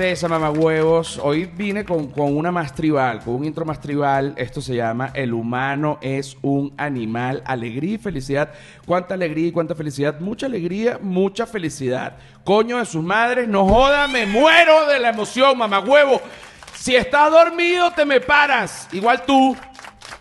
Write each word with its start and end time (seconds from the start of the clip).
esa, 0.00 0.28
mamagüevos? 0.28 1.18
Hoy 1.22 1.44
vine 1.46 1.84
con, 1.84 2.08
con 2.08 2.36
una 2.36 2.50
más 2.52 2.74
tribal, 2.74 3.20
con 3.20 3.34
un 3.34 3.44
intro 3.44 3.64
más 3.64 3.80
tribal. 3.80 4.34
Esto 4.36 4.60
se 4.60 4.74
llama 4.76 5.10
El 5.14 5.32
humano 5.32 5.98
es 6.00 6.36
un 6.42 6.72
animal. 6.76 7.42
Alegría 7.46 7.94
y 7.94 7.98
felicidad. 7.98 8.50
¿Cuánta 8.86 9.14
alegría 9.14 9.48
y 9.48 9.52
cuánta 9.52 9.74
felicidad? 9.74 10.20
Mucha 10.20 10.46
alegría, 10.46 10.98
mucha 11.02 11.46
felicidad. 11.46 12.16
Coño 12.44 12.78
de 12.78 12.84
sus 12.86 13.02
madres, 13.02 13.48
no 13.48 13.66
joda, 13.66 14.08
me 14.08 14.26
muero 14.26 14.86
de 14.86 14.98
la 14.98 15.10
emoción, 15.10 15.56
mamagüevo. 15.58 16.20
Si 16.74 16.94
estás 16.96 17.30
dormido, 17.30 17.90
te 17.92 18.04
me 18.04 18.20
paras. 18.20 18.88
Igual 18.92 19.22
tú, 19.26 19.56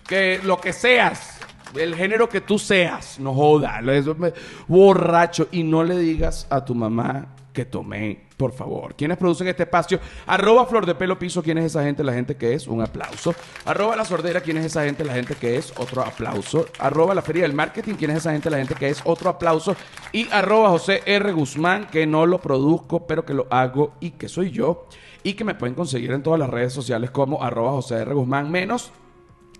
que 0.08 0.40
lo 0.44 0.60
que 0.60 0.74
seas. 0.74 1.40
El 1.76 1.96
género 1.96 2.28
que 2.30 2.42
tú 2.42 2.58
seas, 2.58 3.20
no 3.20 3.34
joda. 3.34 3.80
Eso 3.94 4.16
me- 4.16 4.34
borracho. 4.68 5.48
Y 5.52 5.64
no 5.64 5.84
le 5.84 5.98
digas 6.00 6.48
a 6.50 6.64
tu 6.64 6.74
mamá 6.74 7.28
que 7.58 7.66
tomé, 7.66 8.20
por 8.38 8.54
favor. 8.54 8.94
¿Quiénes 8.94 9.18
producen 9.18 9.48
este 9.48 9.64
espacio? 9.64 10.00
Arroba 10.28 10.68
Flor 10.68 10.86
de 10.86 10.94
Pelo 10.94 11.18
Piso. 11.18 11.42
¿Quién 11.42 11.58
es 11.58 11.66
esa 11.66 11.84
gente? 11.84 12.04
La 12.04 12.14
gente 12.14 12.36
que 12.36 12.54
es. 12.54 12.68
Un 12.68 12.84
aplauso. 12.84 13.34
Arroba 13.66 13.96
La 13.96 14.06
Sordera. 14.06 14.42
¿Quién 14.42 14.58
es 14.58 14.66
esa 14.66 14.84
gente? 14.84 15.04
La 15.04 15.14
gente 15.16 15.34
que 15.34 15.58
es. 15.58 15.74
Otro 15.76 16.04
aplauso. 16.04 16.68
Arroba 16.78 17.16
La 17.16 17.24
Feria 17.24 17.42
del 17.42 17.54
Marketing. 17.54 17.96
¿Quién 17.96 18.12
es 18.12 18.18
esa 18.18 18.32
gente? 18.32 18.52
La 18.52 18.58
gente 18.60 18.76
que 18.76 18.90
es. 18.90 19.02
Otro 19.06 19.32
aplauso. 19.32 19.76
Y 20.12 20.30
arroba 20.30 20.70
José 20.70 21.02
R. 21.08 21.32
Guzmán, 21.32 21.88
que 21.88 22.06
no 22.06 22.28
lo 22.28 22.40
produzco, 22.40 23.08
pero 23.08 23.26
que 23.26 23.34
lo 23.34 23.48
hago 23.50 23.94
y 24.02 24.12
que 24.12 24.30
soy 24.30 24.52
yo. 24.52 24.88
Y 25.24 25.34
que 25.34 25.44
me 25.44 25.56
pueden 25.56 25.74
conseguir 25.74 26.12
en 26.12 26.22
todas 26.22 26.40
las 26.40 26.52
redes 26.52 26.74
sociales 26.74 27.10
como 27.10 27.44
arroba 27.44 27.72
José 27.72 27.96
R. 27.96 28.14
Guzmán 28.14 28.52
menos 28.52 28.92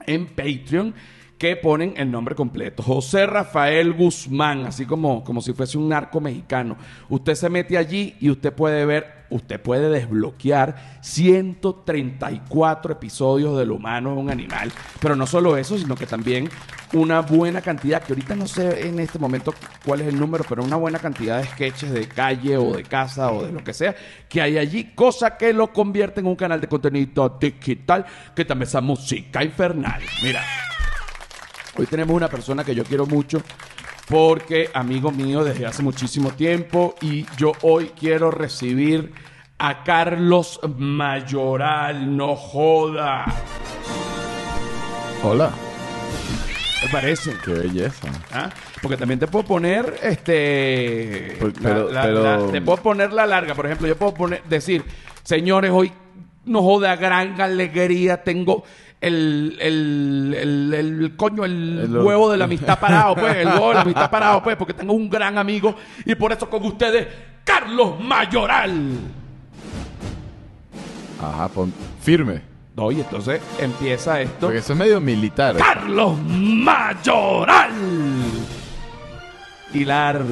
en 0.06 0.28
Patreon 0.28 0.94
que 1.38 1.56
ponen 1.56 1.94
el 1.98 2.10
nombre 2.12 2.36
completo. 2.36 2.82
José 2.82 3.26
Rafael 3.28 3.94
Guzmán, 3.94 4.66
así 4.66 4.86
como, 4.86 5.24
como 5.24 5.42
si 5.42 5.54
fuese 5.54 5.78
un 5.78 5.90
narco 5.90 6.20
mexicano. 6.20 6.78
Usted 7.10 7.36
se 7.36 7.50
mete 7.50 7.78
allí 7.78 8.16
y 8.20 8.30
usted 8.30 8.52
puede 8.54 8.86
ver, 8.86 9.26
usted 9.30 9.62
puede 9.62 9.90
desbloquear 9.90 11.00
134 11.02 12.94
episodios 12.94 13.58
del 13.58 13.72
humano 13.72 14.14
es 14.14 14.18
un 14.18 14.30
animal. 14.32 14.72
Pero 15.00 15.16
no 15.16 15.28
solo 15.28 15.58
eso, 15.58 15.78
sino 15.78 15.96
que 15.96 16.08
también 16.08 16.50
una 16.94 17.22
buena 17.22 17.62
cantidad, 17.62 18.02
que 18.02 18.14
ahorita 18.14 18.36
no 18.36 18.48
sé 18.48 18.88
en 18.88 19.00
este 19.00 19.20
momento 19.20 19.54
cuál 19.86 20.02
es 20.02 20.08
el 20.08 20.20
número, 20.20 20.44
pero 20.48 20.64
una 20.64 20.78
buena 20.78 20.98
cantidad 20.98 21.40
de 21.40 21.48
sketches 21.48 21.92
de 21.92 22.08
calle 22.08 22.58
o 22.58 22.76
de 22.76 22.84
casa 22.84 23.32
o 23.32 23.46
de 23.46 23.52
lo 23.52 23.64
que 23.64 23.74
sea 23.74 23.96
que 24.28 24.42
hay 24.42 24.58
allí, 24.58 24.92
cosa 24.96 25.38
que 25.38 25.54
lo 25.54 25.72
convierte 25.72 26.22
en 26.22 26.28
un 26.28 26.36
canal 26.36 26.62
de 26.62 26.68
contenido 26.68 27.38
digital 27.40 28.06
que 28.36 28.46
también 28.46 28.68
es 28.68 28.82
música 28.82 29.44
infernal. 29.44 30.02
Mira. 30.24 30.42
Hoy 31.78 31.86
tenemos 31.86 32.16
una 32.16 32.28
persona 32.28 32.64
que 32.64 32.74
yo 32.74 32.84
quiero 32.84 33.06
mucho 33.06 33.42
porque 34.10 34.70
amigo 34.74 35.12
mío 35.12 35.44
desde 35.44 35.66
hace 35.66 35.84
muchísimo 35.84 36.32
tiempo 36.32 36.96
y 37.02 37.26
yo 37.38 37.52
hoy 37.62 37.92
quiero 38.00 38.32
recibir 38.32 39.12
a 39.60 39.84
Carlos 39.84 40.60
Mayoral, 40.78 42.16
no 42.16 42.36
joda. 42.36 43.26
Hola, 45.24 45.52
¿Te 46.82 46.90
parece? 46.90 47.34
qué 47.44 47.52
belleza. 47.52 48.08
¿Ah? 48.32 48.50
Porque 48.82 48.98
también 48.98 49.20
te 49.20 49.28
puedo 49.28 49.46
poner 49.46 50.00
este 50.04 51.38
Por- 51.40 51.62
la- 51.62 51.70
pero- 51.70 51.92
la- 51.92 52.02
pero- 52.04 52.24
la- 52.46 52.52
te 52.52 52.62
puedo 52.62 52.78
poner 52.82 53.12
la 53.14 53.26
larga, 53.26 53.56
por 53.56 53.66
ejemplo, 53.66 53.88
yo 53.88 53.98
puedo 53.98 54.14
poner 54.14 54.44
decir, 54.44 54.84
señores, 55.24 55.72
hoy 55.72 55.92
no 56.46 56.62
joda 56.62 56.96
gran 56.96 57.40
alegría, 57.42 58.24
tengo 58.24 58.64
el, 59.02 59.58
el, 59.60 60.36
el, 60.38 60.74
el 60.74 61.16
coño, 61.16 61.46
el, 61.46 61.98
huevo 61.98 62.32
de 62.32 62.38
la 62.38 62.46
amistad 62.46 62.80
parado, 62.80 63.16
pues, 63.16 63.36
el 63.36 63.48
huevo 63.48 63.70
de 63.70 63.76
la 63.76 63.82
amistad 63.82 64.10
parado, 64.10 64.44
pues, 64.44 64.56
porque 64.56 64.74
tengo 64.74 64.94
un 64.94 65.10
gran 65.10 65.38
amigo 65.38 65.76
y 66.06 66.16
por 66.16 66.32
eso 66.32 66.50
con 66.50 66.64
ustedes, 66.66 67.08
Carlos 67.44 68.00
Mayoral. 68.00 68.98
Ajá, 71.22 71.48
pon 71.48 71.74
firme. 72.02 72.42
No, 72.76 72.92
y 72.92 73.02
entonces 73.02 73.42
empieza 73.60 74.22
esto. 74.22 74.48
Porque 74.48 74.60
eso 74.60 74.74
es 74.74 74.80
medio 74.80 75.02
militar. 75.02 75.56
Carlos 75.56 76.18
Mayoral. 76.20 77.72
Y 79.74 79.84
largo. 79.84 80.30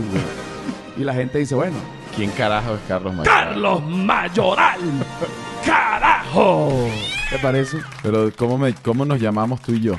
Y 0.96 1.04
la 1.04 1.14
gente 1.14 1.40
dice, 1.40 1.56
bueno, 1.56 1.76
¿Quién 2.16 2.32
carajo 2.32 2.76
es 2.76 2.80
Carlos 2.88 3.14
Mayor? 3.14 3.26
Carlos 3.26 3.84
Mayoral. 3.84 4.80
Carajo. 5.66 6.70
¿Te 7.30 7.40
parece? 7.40 7.78
Pero 8.04 8.30
¿cómo, 8.38 8.58
me, 8.58 8.74
¿cómo 8.76 9.06
nos 9.06 9.20
llamamos 9.20 9.62
tú 9.62 9.72
y 9.74 9.82
yo? 9.82 9.96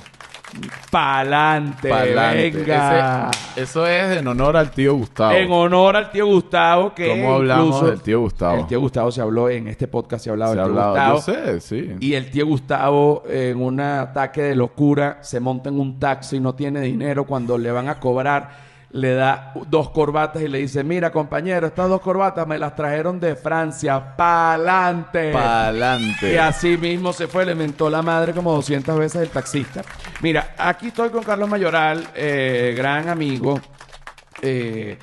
Pa'lante, 0.90 1.88
Pa'lante. 1.88 2.50
venga. 2.50 3.30
Ese- 3.54 3.62
eso 3.62 3.86
es 3.86 4.16
en 4.18 4.26
honor 4.28 4.56
al 4.56 4.70
tío 4.70 4.94
Gustavo. 4.94 5.32
En 5.32 5.50
honor 5.50 5.96
al 5.96 6.10
tío 6.10 6.26
Gustavo, 6.26 6.94
que 6.94 7.08
¿Cómo 7.08 7.34
hablamos 7.34 7.66
incluso- 7.66 7.86
del 7.90 8.00
tío 8.00 8.20
Gustavo? 8.20 8.60
El 8.60 8.66
tío 8.66 8.80
Gustavo 8.80 9.10
se 9.10 9.20
habló 9.20 9.50
en 9.50 9.68
este 9.68 9.88
podcast, 9.88 10.24
se 10.24 10.30
ha 10.30 10.32
hablado 10.32 10.54
Se 10.54 10.60
ha 10.60 10.62
del 10.64 10.72
tío 10.72 10.82
hablado, 10.82 11.14
Gustavo. 11.16 11.36
yo 11.44 11.46
sé, 11.52 11.60
sí. 11.60 11.96
Y 12.00 12.14
el 12.14 12.30
tío 12.30 12.46
Gustavo, 12.46 13.24
en 13.28 13.60
un 13.60 13.80
ataque 13.80 14.42
de 14.42 14.54
locura, 14.54 15.18
se 15.22 15.40
monta 15.40 15.68
en 15.68 15.80
un 15.80 15.98
taxi, 15.98 16.40
no 16.40 16.54
tiene 16.54 16.80
dinero. 16.80 17.24
Cuando 17.24 17.58
le 17.58 17.70
van 17.72 17.88
a 17.88 17.98
cobrar, 17.98 18.75
le 18.96 19.14
da 19.14 19.52
dos 19.68 19.90
corbatas 19.90 20.42
y 20.42 20.48
le 20.48 20.58
dice: 20.58 20.82
Mira, 20.82 21.12
compañero, 21.12 21.66
estas 21.66 21.88
dos 21.88 22.00
corbatas 22.00 22.46
me 22.46 22.58
las 22.58 22.74
trajeron 22.74 23.20
de 23.20 23.36
Francia. 23.36 24.16
¡Pa'lante! 24.16 25.32
Pa'lante. 25.32 26.32
Y 26.32 26.36
así 26.36 26.78
mismo 26.78 27.12
se 27.12 27.28
fue, 27.28 27.44
le 27.44 27.54
mentó 27.54 27.90
la 27.90 28.00
madre 28.00 28.32
como 28.32 28.54
200 28.54 28.98
veces 28.98 29.22
el 29.22 29.28
taxista. 29.28 29.82
Mira, 30.22 30.54
aquí 30.56 30.88
estoy 30.88 31.10
con 31.10 31.22
Carlos 31.22 31.48
Mayoral, 31.48 32.08
eh, 32.14 32.74
gran 32.76 33.08
amigo. 33.08 33.60
Eh, 34.40 34.98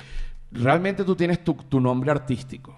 realmente 0.50 1.04
tú 1.04 1.14
tienes 1.14 1.44
tu, 1.44 1.54
tu 1.54 1.80
nombre 1.80 2.10
artístico. 2.10 2.73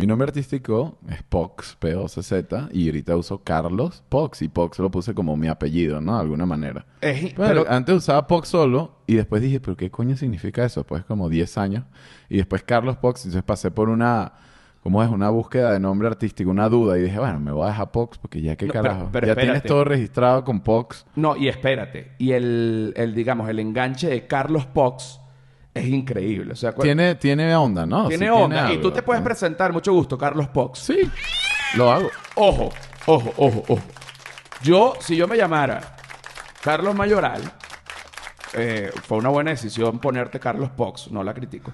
Mi 0.00 0.06
nombre 0.06 0.28
artístico 0.28 0.96
es 1.10 1.22
Pox, 1.24 1.76
P-O-C-Z, 1.78 2.70
y 2.72 2.86
ahorita 2.86 3.16
uso 3.16 3.42
Carlos 3.44 4.02
Pox, 4.08 4.40
y 4.40 4.48
Pox 4.48 4.78
lo 4.78 4.90
puse 4.90 5.12
como 5.12 5.36
mi 5.36 5.46
apellido, 5.46 6.00
¿no? 6.00 6.14
De 6.14 6.22
alguna 6.22 6.46
manera. 6.46 6.86
Es- 7.02 7.34
Pero, 7.34 7.34
pero- 7.36 7.64
antes 7.68 7.94
usaba 7.96 8.26
Pox 8.26 8.48
solo, 8.48 9.02
y 9.06 9.16
después 9.16 9.42
dije, 9.42 9.60
¿pero 9.60 9.76
qué 9.76 9.90
coño 9.90 10.16
significa 10.16 10.64
eso? 10.64 10.84
Pues 10.84 11.04
como 11.04 11.28
10 11.28 11.58
años. 11.58 11.84
Y 12.30 12.38
después 12.38 12.62
Carlos 12.62 12.96
Pox, 12.96 13.26
entonces 13.26 13.42
pasé 13.42 13.70
por 13.70 13.90
una, 13.90 14.32
¿cómo 14.82 15.02
es? 15.02 15.10
Una 15.10 15.28
búsqueda 15.28 15.70
de 15.72 15.80
nombre 15.80 16.08
artístico, 16.08 16.50
una 16.50 16.70
duda, 16.70 16.96
y 16.98 17.02
dije, 17.02 17.18
bueno, 17.18 17.38
me 17.38 17.52
voy 17.52 17.64
a 17.66 17.68
dejar 17.68 17.90
Pox, 17.90 18.16
porque 18.16 18.40
ya 18.40 18.56
qué 18.56 18.68
No, 18.68 18.72
pero- 18.72 18.82
carajo. 18.84 19.08
pero 19.12 19.26
ya 19.26 19.32
espérate. 19.32 19.52
tienes 19.52 19.62
todo 19.68 19.84
registrado 19.84 20.44
con 20.44 20.60
Pox. 20.62 21.04
No, 21.14 21.36
y 21.36 21.48
espérate. 21.48 22.12
Y 22.16 22.32
el, 22.32 22.94
el, 22.96 23.14
digamos, 23.14 23.50
el 23.50 23.58
enganche 23.58 24.08
de 24.08 24.26
Carlos 24.26 24.64
Pox 24.64 25.19
es 25.80 25.88
increíble. 25.88 26.52
O 26.52 26.56
sea, 26.56 26.72
Tiene, 26.72 27.14
tiene 27.16 27.54
onda, 27.56 27.84
¿no? 27.86 28.08
tiene 28.08 28.26
Sí 28.26 28.30
onda. 28.30 28.56
y 28.56 28.58
algo, 28.72 28.82
tú 28.82 28.90
te 28.92 29.02
puedes 29.02 29.20
¿no? 29.20 29.24
presentar, 29.24 29.72
mucho 29.72 29.92
gusto, 29.92 30.16
Carlos 30.18 30.48
Pox. 30.48 30.78
Sí, 30.78 31.10
lo 31.76 31.90
hago. 31.92 32.08
Ojo, 32.36 32.70
ojo, 33.06 33.32
ojo, 33.36 33.64
ojo. 33.68 33.82
Yo, 34.62 34.94
si 35.00 35.16
yo 35.16 35.26
me 35.26 35.36
llamara 35.36 35.96
Carlos 36.62 36.94
Mayoral, 36.94 37.42
eh, 38.54 38.90
fue 39.04 39.18
una 39.18 39.28
buena 39.28 39.50
decisión 39.50 39.98
ponerte 39.98 40.38
Carlos 40.40 40.70
Pox, 40.70 41.10
no 41.10 41.22
la 41.22 41.32
critico. 41.34 41.72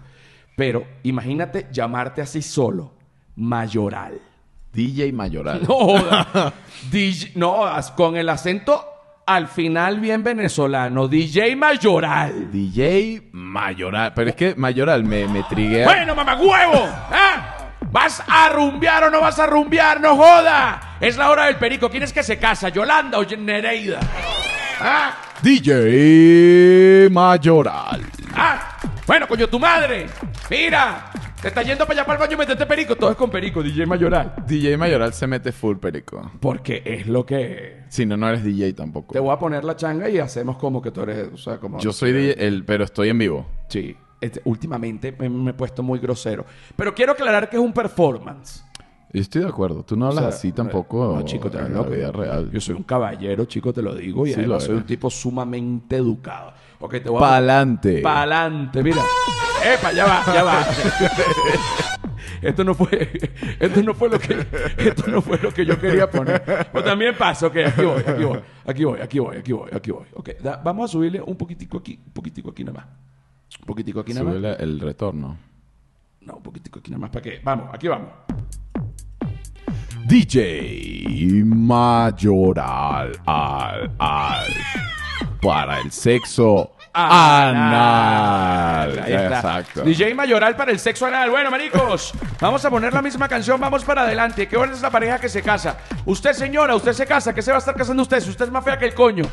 Pero 0.57 0.85
imagínate 1.03 1.67
llamarte 1.73 2.23
así 2.23 2.43
solo, 2.43 2.93
Mayoral. 3.37 4.21
DJ 4.73 5.13
Mayoral. 5.13 5.63
No, 5.63 5.75
joda. 5.75 6.53
DJ 6.91 7.33
no, 7.35 7.65
as- 7.65 7.91
con 7.93 8.17
el 8.17 8.29
acento 8.29 8.85
al 9.27 9.49
final 9.49 9.99
bien 9.99 10.23
venezolano, 10.23 11.09
DJ 11.09 11.57
Mayoral. 11.57 12.51
DJ 12.53 13.29
Mayoral. 13.33 14.13
Pero 14.15 14.31
es 14.31 14.37
que 14.37 14.55
Mayoral 14.55 15.03
me, 15.03 15.27
me 15.27 15.43
triguea. 15.43 15.85
Bueno, 15.85 16.15
mamagüevo, 16.15 16.89
¿ah? 17.11 17.53
¿Vas 17.91 18.23
a 18.27 18.49
rumbear 18.51 19.05
o 19.05 19.11
no 19.11 19.21
vas 19.21 19.39
a 19.39 19.47
rumbear? 19.47 20.01
¡No 20.01 20.17
joda! 20.17 20.97
Es 21.01 21.17
la 21.17 21.31
hora 21.31 21.47
del 21.47 21.57
perico. 21.57 21.91
¿Quién 21.91 22.05
es 22.05 22.13
que 22.13 22.23
se 22.23 22.39
casa? 22.39 22.69
¿Yolanda 22.69 23.19
o 23.19 23.25
Nereida? 23.25 24.01
¿Ah? 24.81 25.13
DJ 25.43 27.09
Mayoral. 27.11 28.03
¿Ah? 28.35 28.77
Bueno, 29.07 29.27
coño, 29.27 29.49
tu 29.49 29.59
madre. 29.59 30.07
Mira, 30.51 31.11
te 31.41 31.49
está 31.49 31.63
yendo 31.63 31.85
para 31.87 32.01
allá 32.01 32.07
para 32.07 32.17
el 32.17 32.21
baño 32.21 32.35
y 32.35 32.39
metete 32.39 32.67
perico. 32.67 32.97
Todo 32.97 33.11
es 33.11 33.17
con 33.17 33.31
perico, 33.31 33.63
DJ 33.63 33.87
Mayoral. 33.87 34.35
DJ 34.47 34.77
Mayoral 34.77 35.13
se 35.13 35.27
mete 35.27 35.53
full 35.53 35.77
perico. 35.77 36.33
Porque 36.41 36.83
es 36.85 37.07
lo 37.07 37.25
que... 37.25 37.85
Si 37.89 38.07
no, 38.07 38.17
no 38.17 38.29
eres 38.29 38.43
DJ 38.43 38.73
tampoco. 38.73 39.13
Te 39.13 39.21
voy 39.21 39.33
a 39.33 39.39
poner 39.39 39.65
la 39.65 39.77
changa 39.77 40.09
y 40.09 40.19
hacemos 40.19 40.57
como 40.57 40.81
que 40.83 40.91
tú 40.91 41.03
eres... 41.03 41.29
O 41.33 41.37
sea, 41.37 41.59
como... 41.59 41.79
Yo 41.79 41.93
soy 41.93 42.13
DJ, 42.13 42.47
el, 42.47 42.65
pero 42.65 42.85
estoy 42.85 43.11
en 43.11 43.19
vivo. 43.19 43.47
Sí. 43.69 43.97
Este, 44.21 44.41
últimamente 44.45 45.15
me, 45.19 45.29
me 45.29 45.51
he 45.51 45.55
puesto 45.55 45.83
muy 45.83 45.99
grosero. 45.99 46.45
Pero 46.75 46.95
quiero 46.95 47.13
aclarar 47.13 47.49
que 47.51 47.57
es 47.57 47.63
un 47.63 47.73
performance. 47.73 48.65
Yo 49.13 49.21
estoy 49.23 49.43
de 49.43 49.49
acuerdo. 49.49 49.85
Tú 49.85 49.97
no 49.97 50.07
hablas 50.07 50.25
O 50.25 50.29
sea, 50.29 50.39
así 50.39 50.53
tampoco 50.53 51.15
No, 51.17 51.23
chico, 51.23 51.51
te 51.51 51.59
en 51.59 51.73
lo 51.73 51.85
real. 51.85 52.51
Yo 52.51 52.61
soy 52.61 52.75
un 52.75 52.83
caballero, 52.83 53.45
chico, 53.45 53.73
te 53.73 53.83
lo 53.83 53.95
digo. 53.95 54.27
Y 54.27 54.33
Sí, 54.33 54.41
además 54.41 54.65
soy 54.65 54.77
un 54.77 54.85
tipo 54.85 55.09
sumamente 55.11 55.97
educado. 55.97 56.53
Ok, 56.81 56.93
te 57.03 57.09
voy 57.09 57.19
a... 57.19 57.21
Pa'lante. 57.21 58.01
Pa'lante, 58.01 58.83
mira. 58.83 59.03
Epa, 59.75 59.93
ya 59.93 60.05
va, 60.07 60.25
ya 60.35 60.43
va. 60.45 60.67
esto 62.43 62.65
no 62.65 62.75
fue, 62.75 63.11
esto 63.59 63.83
no 63.83 63.95
fue 63.95 64.09
lo 64.09 64.19
que, 64.19 64.47
esto 64.79 65.07
no 65.09 65.21
fue 65.23 65.39
lo 65.39 65.53
que 65.53 65.65
yo 65.67 65.79
quería 65.79 66.09
poner. 66.11 66.43
Pero 66.45 66.85
también 66.85 67.15
pasa, 67.17 67.47
ok, 67.47 67.57
aquí 67.67 67.83
voy, 67.83 68.03
aquí 68.07 68.25
voy, 68.25 68.41
aquí 68.67 68.85
voy, 68.85 69.01
aquí 69.01 69.19
voy, 69.21 69.37
aquí 69.39 69.53
voy, 69.53 69.71
aquí 69.73 69.91
voy. 69.91 70.07
Ok, 70.15 70.31
da- 70.43 70.61
vamos 70.63 70.91
a 70.91 70.93
subirle 70.93 71.21
un 71.21 71.37
poquitico 71.37 71.79
aquí, 71.79 71.99
un 72.07 72.13
poquitico 72.13 72.51
aquí 72.51 72.65
nada 72.65 72.81
más. 72.81 72.87
Un 73.61 73.67
poquitico 73.67 74.01
aquí 74.01 74.13
nada 74.13 74.25
más. 74.25 74.35
Súbele 74.35 74.57
el 74.63 74.81
retorno. 74.81 75.39
No, 76.21 76.37
un 76.37 76.43
poquitico 76.43 76.79
aquí 76.81 76.91
nada 76.91 77.01
más 77.01 77.11
para 77.11 77.23
que. 77.23 77.41
Vamos, 77.43 77.71
aquí 77.73 77.89
vamos. 77.89 78.09
DJ 80.09 81.43
Mayoral 81.45 83.13
al, 83.27 83.91
al, 83.99 84.47
para 85.43 85.81
el 85.81 85.91
sexo 85.91 86.76
anal. 86.97 88.99
Ahí 89.05 89.13
está. 89.13 89.37
Exacto. 89.37 89.83
DJ 89.83 90.15
Mayoral 90.15 90.57
para 90.57 90.73
el 90.73 90.79
sexo 90.79 91.07
anal. 91.07 91.31
Bueno, 91.31 91.51
maricos, 91.51 92.13
vamos 92.41 92.65
a 92.65 92.71
poner 92.71 92.93
la 92.93 93.03
misma 93.03 93.29
canción, 93.29 93.61
vamos 93.61 93.85
para 93.85 94.03
adelante. 94.03 94.49
¿Qué 94.49 94.57
hora 94.57 94.73
es 94.73 94.81
la 94.81 94.91
pareja 94.91 95.19
que 95.19 95.29
se 95.29 95.43
casa? 95.43 95.77
Usted, 96.05 96.33
señora, 96.33 96.75
usted 96.75 96.93
se 96.93 97.07
casa. 97.07 97.35
¿Qué 97.35 97.43
se 97.43 97.51
va 97.51 97.59
a 97.59 97.61
estar 97.61 97.75
casando 97.75 98.03
usted? 98.03 98.21
Si 98.21 98.31
usted 98.31 98.47
es 98.47 98.51
más 98.51 98.65
fea 98.65 98.79
que 98.79 98.87
el 98.87 98.95
coño. 98.95 99.25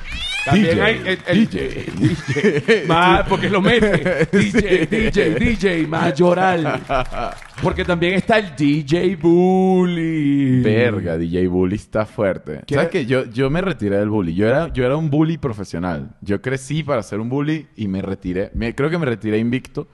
También 0.45 0.75
DJ, 0.75 0.81
hay 0.83 1.01
el, 1.05 1.19
el- 1.25 1.49
DJ. 1.49 1.91
DJ. 1.95 2.85
Porque 3.29 3.49
lo 3.49 3.61
mete. 3.61 4.27
DJ, 4.31 4.85
DJ, 4.87 5.29
DJ 5.35 5.87
Mayoral. 5.87 6.81
Porque 7.61 7.85
también 7.85 8.13
está 8.15 8.37
el 8.39 8.55
DJ 8.55 9.15
Bully. 9.15 10.61
Verga, 10.61 11.17
DJ 11.17 11.47
Bully 11.47 11.75
está 11.75 12.05
fuerte. 12.05 12.61
¿Qué? 12.65 12.75
¿Sabes 12.75 12.89
qué? 12.89 13.05
Yo, 13.05 13.25
yo 13.25 13.49
me 13.49 13.61
retiré 13.61 13.97
del 13.97 14.09
bully. 14.09 14.33
Yo 14.33 14.47
era, 14.47 14.71
yo 14.73 14.85
era 14.85 14.97
un 14.97 15.09
bully 15.09 15.37
profesional. 15.37 16.15
Yo 16.21 16.41
crecí 16.41 16.83
para 16.83 17.01
ser 17.03 17.19
un 17.19 17.29
bully 17.29 17.67
y 17.75 17.87
me 17.87 18.01
retiré. 18.01 18.51
Me, 18.53 18.75
creo 18.75 18.89
que 18.89 18.97
me 18.97 19.05
retiré 19.05 19.37
invicto 19.37 19.87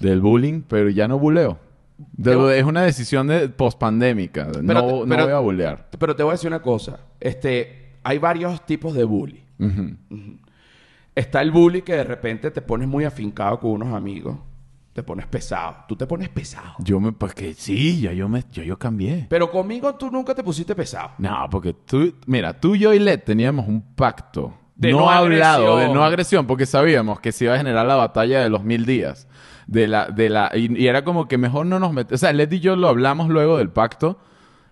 del 0.00 0.20
bullying, 0.20 0.62
pero 0.68 0.90
ya 0.90 1.08
no 1.08 1.18
buleo. 1.18 1.58
De- 2.12 2.58
es 2.58 2.64
una 2.64 2.82
decisión 2.82 3.26
de 3.26 3.48
pospandémica. 3.48 4.44
No, 4.44 4.52
Pero- 4.66 5.06
no 5.06 5.24
voy 5.24 5.32
a 5.32 5.38
bulear. 5.38 5.88
Pero 5.98 6.14
te 6.14 6.22
voy 6.22 6.30
a 6.30 6.34
decir 6.34 6.48
una 6.48 6.60
cosa. 6.62 7.00
Este, 7.20 7.92
hay 8.04 8.18
varios 8.18 8.64
tipos 8.66 8.94
de 8.94 9.04
bully. 9.04 9.42
Está 11.14 11.40
el 11.42 11.50
bully 11.50 11.82
que 11.82 11.94
de 11.94 12.04
repente 12.04 12.50
te 12.50 12.60
pones 12.62 12.86
muy 12.86 13.04
afincado 13.04 13.58
con 13.58 13.70
unos 13.72 13.92
amigos. 13.94 14.36
Te 14.98 15.04
pones 15.04 15.26
pesado. 15.26 15.84
Tú 15.86 15.94
te 15.94 16.08
pones 16.08 16.28
pesado. 16.28 16.74
Yo 16.80 16.98
me... 16.98 17.12
Porque 17.12 17.54
sí, 17.54 18.00
ya 18.00 18.12
yo, 18.12 18.28
me, 18.28 18.42
yo, 18.50 18.64
yo 18.64 18.80
cambié. 18.80 19.28
Pero 19.30 19.48
conmigo 19.48 19.94
tú 19.94 20.10
nunca 20.10 20.34
te 20.34 20.42
pusiste 20.42 20.74
pesado. 20.74 21.12
No, 21.18 21.46
porque 21.48 21.72
tú... 21.72 22.16
Mira, 22.26 22.58
tú, 22.58 22.74
yo 22.74 22.92
y 22.92 22.98
Led 22.98 23.20
teníamos 23.22 23.68
un 23.68 23.80
pacto. 23.94 24.58
De 24.74 24.90
no, 24.90 24.98
no 24.98 25.10
hablado, 25.10 25.74
agresión. 25.74 25.88
de 25.88 25.94
no 25.94 26.04
agresión, 26.04 26.46
porque 26.48 26.66
sabíamos 26.66 27.20
que 27.20 27.30
se 27.30 27.44
iba 27.44 27.54
a 27.54 27.58
generar 27.58 27.86
la 27.86 27.94
batalla 27.94 28.42
de 28.42 28.50
los 28.50 28.64
mil 28.64 28.86
días. 28.86 29.28
De 29.68 29.86
la, 29.86 30.06
de 30.06 30.30
la, 30.30 30.50
y, 30.52 30.76
y 30.76 30.88
era 30.88 31.04
como 31.04 31.28
que 31.28 31.38
mejor 31.38 31.66
no 31.66 31.78
nos 31.78 31.92
metemos. 31.92 32.20
O 32.20 32.26
sea, 32.26 32.32
Led 32.32 32.50
y 32.50 32.58
yo 32.58 32.74
lo 32.74 32.88
hablamos 32.88 33.28
luego 33.28 33.58
del 33.58 33.70
pacto. 33.70 34.18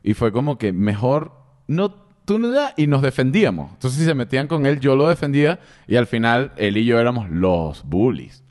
Y 0.02 0.14
fue 0.14 0.32
como 0.32 0.58
que 0.58 0.72
mejor 0.72 1.34
no 1.68 1.92
tú 2.24 2.40
no 2.40 2.52
y 2.76 2.88
nos 2.88 3.00
defendíamos. 3.00 3.74
Entonces, 3.74 4.00
si 4.00 4.04
se 4.04 4.14
metían 4.14 4.48
con 4.48 4.66
él, 4.66 4.80
yo 4.80 4.96
lo 4.96 5.08
defendía. 5.08 5.60
Y 5.86 5.94
al 5.94 6.08
final, 6.08 6.50
él 6.56 6.78
y 6.78 6.84
yo 6.84 6.98
éramos 6.98 7.30
los 7.30 7.84
bullies. 7.84 8.42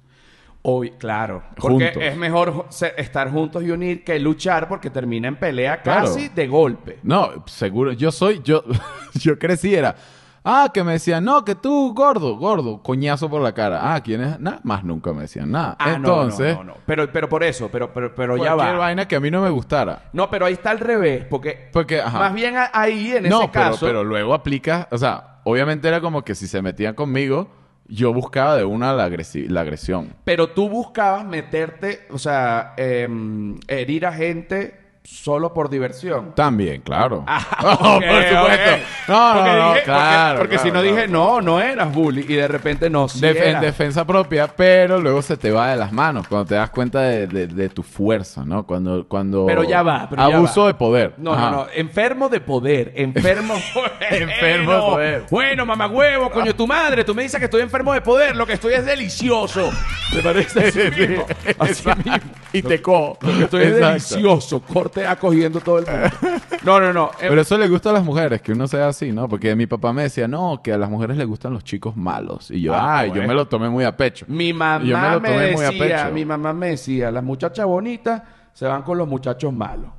Hoy, 0.68 0.92
claro. 0.98 1.44
Porque 1.56 1.86
Juntos. 1.92 2.04
es 2.04 2.18
mejor 2.18 2.66
estar 2.98 3.30
juntos 3.32 3.62
y 3.64 3.70
unir 3.70 4.04
que 4.04 4.18
luchar 4.18 4.68
porque 4.68 4.90
termina 4.90 5.28
en 5.28 5.36
pelea 5.36 5.82
Claro. 5.84 6.08
casi 6.08 6.30
de 6.30 6.48
golpe. 6.48 6.98
No, 7.04 7.44
seguro. 7.46 7.92
Yo 7.92 8.12
soy, 8.12 8.42
yo, 8.44 8.64
yo 9.14 9.38
crecí, 9.38 9.76
era. 9.76 9.96
Ah, 10.44 10.70
que 10.74 10.84
me 10.84 10.94
decían, 10.94 11.24
no, 11.24 11.44
que 11.46 11.54
tú, 11.56 11.94
gordo, 11.96 12.36
gordo, 12.38 12.82
coñazo 12.82 13.30
por 13.30 13.42
la 13.42 13.54
cara. 13.54 13.94
Ah, 13.94 14.02
¿quién 14.02 14.22
es? 14.22 14.40
Nada, 14.40 14.60
más 14.64 14.84
nunca 14.84 15.14
me 15.14 15.22
decían 15.24 15.52
nada. 15.52 15.76
Ah, 15.80 15.92
no, 15.92 15.96
Entonces, 15.98 16.56
no, 16.56 16.64
no, 16.64 16.74
no. 16.74 16.78
Pero, 16.86 17.12
pero 17.12 17.30
por 17.30 17.44
eso, 17.44 17.70
pero, 17.72 17.92
pero, 17.94 18.14
pero 18.16 18.38
ya 18.38 18.54
cualquier 18.54 18.76
va. 18.76 18.80
vaina 18.80 19.08
que 19.08 19.16
a 19.16 19.20
mí 19.20 19.30
no 19.30 19.42
me 19.42 19.50
gustara. 19.52 20.04
No, 20.14 20.30
pero 20.32 20.48
ahí 20.48 20.54
está 20.54 20.72
al 20.72 20.80
revés. 20.80 21.26
Porque, 21.30 21.70
Porque, 21.74 22.00
ajá. 22.02 22.18
más 22.20 22.34
bien 22.34 22.56
ahí, 22.74 23.12
en 23.16 23.30
no, 23.30 23.42
ese 23.44 23.50
pero, 23.54 23.66
caso... 23.72 23.86
pero 23.86 24.04
luego 24.04 24.34
aplica, 24.34 24.88
o 24.92 24.98
sea, 24.98 25.42
obviamente 25.44 25.88
era 25.88 26.02
como 26.02 26.24
que 26.24 26.34
si 26.36 26.48
se 26.48 26.62
metían 26.64 26.94
conmigo, 26.96 27.50
yo 27.88 28.14
buscaba 28.14 28.58
de 28.58 28.66
una 28.66 28.94
la, 28.94 29.10
la 29.10 29.62
agresión. 29.62 30.14
Pero 30.24 30.50
tú 30.50 30.70
buscabas 30.70 31.26
meterte, 31.26 32.02
o 32.10 32.18
sea, 32.18 32.74
em, 32.78 33.58
herir 33.68 34.06
a 34.06 34.14
gente 34.14 34.85
solo 35.06 35.54
por 35.54 35.70
diversión. 35.70 36.34
También, 36.36 36.82
claro. 36.82 37.24
Ah, 37.28 37.46
ok, 37.62 38.04
por 38.04 38.24
supuesto. 38.24 38.86
No, 39.08 39.34
no, 39.36 39.44
no, 39.58 39.70
dije- 39.74 39.84
claro. 39.84 40.40
Porque, 40.40 40.56
porque 40.56 40.58
si 40.58 40.74
no 40.74 40.82
claro. 40.82 40.96
dije, 40.96 41.08
no, 41.08 41.42
no 41.42 41.62
eras 41.62 41.94
bully. 41.94 42.26
Y 42.28 42.34
de 42.36 42.48
repente 42.48 42.90
no, 42.90 43.08
sí 43.08 43.20
Def- 43.22 43.42
en 43.42 43.62
defensa 43.62 44.06
propia, 44.06 44.48
pero 44.48 45.00
luego 45.00 45.22
se 45.22 45.38
te 45.38 45.52
va 45.52 45.70
de 45.70 45.76
las 45.78 45.92
manos 45.92 46.28
cuando 46.28 46.46
te 46.48 46.56
das 46.56 46.70
cuenta 46.72 47.02
de, 47.02 47.28
de- 47.28 47.48
de 47.48 47.70
tu 47.70 47.84
fuerza, 47.84 48.44
¿no? 48.46 48.66
Cuando, 48.66 49.08
cuando 49.08 49.46
Pero 49.46 49.64
ya 49.64 49.84
va, 49.84 50.08
pero 50.10 50.28
ya 50.30 50.36
abuso 50.38 50.62
va. 50.62 50.68
de 50.68 50.74
poder. 50.74 51.14
No, 51.18 51.34
Ajá. 51.34 51.52
no, 51.52 51.58
no. 51.58 51.68
Enfermo 51.74 52.30
de 52.30 52.40
poder. 52.42 52.92
Enfermo. 52.96 53.56
Enfermo 54.10 54.72
de 54.74 54.80
poder. 54.80 55.24
Bueno, 55.30 55.66
mamá 55.66 55.88
huevo, 55.88 56.30
coño, 56.32 56.56
tu 56.56 56.66
madre. 56.68 57.04
Tú 57.04 57.14
me 57.14 57.24
dices 57.24 57.40
que 57.40 57.46
estoy 57.46 57.62
enfermo 57.62 57.94
de 57.94 58.02
poder. 58.02 58.36
Lo 58.36 58.46
que 58.46 58.54
estoy 58.54 58.74
es 58.74 58.86
delicioso. 58.86 59.70
¿Te 60.12 60.22
parece 60.22 60.60
así 60.68 60.80
mismo? 61.00 61.26
Así 61.60 61.88
mismo. 62.04 62.32
Y 62.54 62.62
te 62.62 62.82
cojo. 62.82 63.18
Lo 63.22 63.38
que 63.38 63.44
estoy 63.44 63.64
es 63.64 63.76
delicioso. 63.76 64.62
Acogiendo 65.08 65.60
todo 65.60 65.80
el 65.80 65.86
mundo. 65.88 66.10
No, 66.64 66.80
no, 66.80 66.92
no. 66.92 67.12
Eh, 67.22 67.28
Pero 67.30 67.42
eso 67.42 67.58
le 67.60 67.68
gusta 67.68 67.92
a 67.92 67.94
las 67.94 68.04
mujeres, 68.04 68.42
que 68.42 68.52
uno 68.52 68.68
sea 68.68 68.88
así, 68.88 69.12
¿no? 69.12 69.28
Porque 69.30 69.56
mi 69.56 69.68
papá 69.68 69.94
me 69.94 70.02
decía, 70.04 70.28
no, 70.28 70.62
que 70.64 70.74
a 70.74 70.78
las 70.80 70.90
mujeres 70.90 71.16
les 71.18 71.28
gustan 71.28 71.54
los 71.54 71.64
chicos 71.64 71.96
malos. 71.96 72.50
Y 72.50 72.62
yo, 72.62 72.74
Ah, 72.74 73.00
ay, 73.00 73.10
bueno. 73.10 73.22
yo 73.24 73.28
me 73.28 73.34
lo 73.36 73.48
tomé 73.48 73.70
muy 73.70 73.84
a 73.84 73.96
pecho. 73.96 74.26
Mi 74.30 74.52
mamá 74.52 74.84
Yo 74.84 74.98
me 74.98 75.10
lo 75.12 75.20
me, 75.22 75.30
tomé 75.30 75.52
muy 75.52 75.64
a 75.66 75.70
decía, 75.72 75.98
pecho. 76.04 76.14
mi 76.14 76.26
mamá 76.26 76.54
me 76.54 76.70
decía, 76.70 77.12
las 77.12 77.24
muchachas 77.24 77.68
bonitas 77.68 78.24
se 78.54 78.66
van 78.66 78.82
con 78.82 78.98
los 78.98 79.08
muchachos 79.08 79.54
malos. 79.54 79.92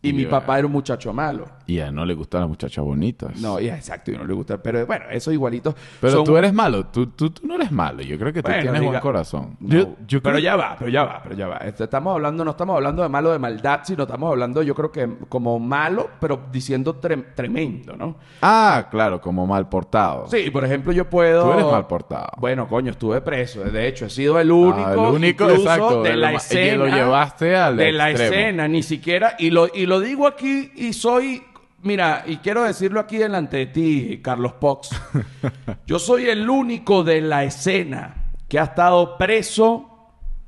Y 0.00 0.10
Y 0.10 0.12
mi 0.14 0.22
yo- 0.22 0.30
papá 0.30 0.56
era 0.58 0.66
un 0.66 0.72
muchacho 0.72 1.12
malo. 1.12 1.44
Y 1.68 1.80
a 1.80 1.88
él 1.88 1.94
no 1.94 2.06
le 2.06 2.14
gustan 2.14 2.40
las 2.40 2.48
muchachas 2.48 2.82
bonitas. 2.82 3.36
No, 3.42 3.60
ya, 3.60 3.76
exacto, 3.76 4.10
y 4.10 4.16
no 4.16 4.24
le 4.24 4.32
gusta. 4.32 4.56
Pero 4.56 4.86
bueno, 4.86 5.04
eso 5.10 5.30
igualito. 5.30 5.74
Pero 6.00 6.12
son- 6.14 6.24
tú 6.24 6.34
eres 6.38 6.50
malo. 6.54 6.86
Tú, 6.86 7.08
tú, 7.08 7.28
tú 7.28 7.46
no 7.46 7.56
eres 7.56 7.70
malo. 7.70 8.00
Yo 8.00 8.18
creo 8.18 8.32
que 8.32 8.42
tú 8.42 8.48
Bueno, 8.48 8.62
tienes 8.62 8.80
diga- 8.80 8.86
buen 8.88 9.00
corazón. 9.00 9.56
No, 9.60 9.68
Yo, 9.74 9.80
yo 10.06 10.22
pero 10.22 10.36
creo- 10.36 10.38
ya 10.38 10.56
va, 10.56 10.76
pero 10.78 10.90
ya 10.90 11.04
va, 11.04 11.20
pero 11.22 11.34
ya 11.36 11.46
va. 11.46 11.56
Este, 11.58 11.84
Estamos 11.84 12.14
hablando, 12.14 12.42
no 12.42 12.52
estamos 12.52 12.74
hablando 12.74 13.02
de 13.02 13.10
malo 13.10 13.32
de 13.32 13.38
maldad, 13.38 13.80
sino 13.84 14.04
estamos 14.04 14.30
hablando, 14.30 14.62
yo 14.62 14.74
creo 14.74 14.90
que 14.90 15.08
como 15.28 15.58
malo, 15.58 16.08
pero 16.18 16.40
diciendo 16.50 16.98
tre- 17.02 17.34
tremendo, 17.34 17.94
¿no? 17.96 18.16
Ah, 18.40 18.88
claro, 18.90 19.20
como 19.20 19.46
mal 19.46 19.68
portado. 19.68 20.26
Sí, 20.28 20.50
por 20.50 20.64
ejemplo, 20.64 20.90
yo 20.92 21.04
puedo. 21.10 21.44
Tú 21.44 21.52
eres 21.52 21.66
mal 21.66 21.86
portado. 21.86 22.28
Bueno, 22.38 22.66
coño, 22.66 22.92
estuve 22.92 23.20
preso. 23.20 23.60
De 23.64 23.86
hecho, 23.88 24.06
he 24.06 24.10
sido 24.10 24.40
el 24.40 24.50
único. 24.50 24.78
Ah, 24.86 24.92
el 24.94 24.98
único, 25.00 25.50
exacto, 25.50 26.02
De 26.02 26.10
de 26.12 26.16
la 26.16 26.26
ma- 26.28 26.32
y 26.32 26.36
que 26.36 26.38
escena. 26.70 26.76
lo 26.84 26.86
llevaste 26.86 27.56
al 27.56 27.76
De 27.76 27.92
la 27.92 28.10
escena, 28.10 28.66
ni 28.68 28.82
siquiera. 28.82 29.34
Y 29.38 29.50
lo, 29.50 29.68
y 29.74 29.84
lo 29.84 30.00
digo 30.00 30.26
aquí 30.26 30.72
y 30.74 30.94
soy. 30.94 31.42
Mira, 31.82 32.24
y 32.26 32.38
quiero 32.38 32.64
decirlo 32.64 32.98
aquí 33.00 33.18
delante 33.18 33.58
de 33.58 33.66
ti, 33.66 34.20
Carlos 34.22 34.54
Pox. 34.54 34.90
Yo 35.86 35.98
soy 35.98 36.28
el 36.28 36.48
único 36.50 37.04
de 37.04 37.20
la 37.20 37.44
escena 37.44 38.32
que 38.48 38.58
ha 38.58 38.64
estado 38.64 39.16
preso 39.16 39.88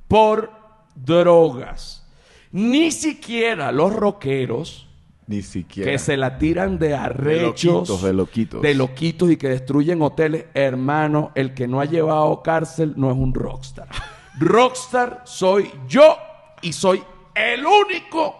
por 0.08 0.50
drogas. 0.96 2.06
Ni 2.52 2.90
siquiera 2.90 3.70
los 3.70 3.94
rockeros 3.94 4.88
Ni 5.28 5.42
siquiera. 5.42 5.88
que 5.88 5.98
se 6.00 6.16
la 6.16 6.36
tiran 6.36 6.78
de 6.80 6.94
arrechos. 6.96 7.88
loquitos, 7.88 8.02
de 8.02 8.12
loquitos. 8.12 8.62
De 8.62 8.74
loquitos 8.74 9.30
y 9.30 9.36
que 9.36 9.48
destruyen 9.50 10.02
hoteles. 10.02 10.46
Hermano, 10.52 11.30
el 11.36 11.54
que 11.54 11.68
no 11.68 11.80
ha 11.80 11.84
llevado 11.84 12.42
cárcel 12.42 12.94
no 12.96 13.08
es 13.10 13.16
un 13.16 13.32
rockstar. 13.32 13.86
rockstar 14.40 15.22
soy 15.24 15.70
yo 15.86 16.16
y 16.60 16.72
soy 16.72 17.02
el 17.36 17.64
único 17.64 18.34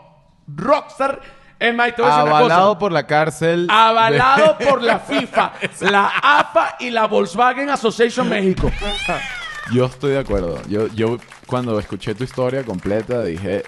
rockstar. 0.49 1.21
Es 1.61 1.75
más, 1.75 1.91
y 1.91 1.93
te 1.93 2.01
voy 2.01 2.11
a 2.11 2.15
decir 2.15 2.29
una 2.31 2.39
Avalado 2.39 2.69
cosa. 2.69 2.79
por 2.79 2.93
la 2.93 3.07
cárcel. 3.07 3.67
Avalado 3.71 4.57
por 4.69 4.83
la 4.83 4.99
FIFA, 4.99 5.53
la 5.81 6.07
AFA 6.23 6.77
y 6.81 6.89
la 6.91 7.07
Volkswagen 7.07 7.69
Association 7.69 8.27
México. 8.31 8.71
Yo 9.71 9.85
estoy 9.85 10.13
de 10.13 10.21
acuerdo. 10.21 10.61
Yo, 10.69 10.87
yo 10.89 11.19
cuando 11.47 11.79
escuché 11.79 12.15
tu 12.15 12.25
historia 12.25 12.65
completa 12.65 13.23
dije, 13.23 13.63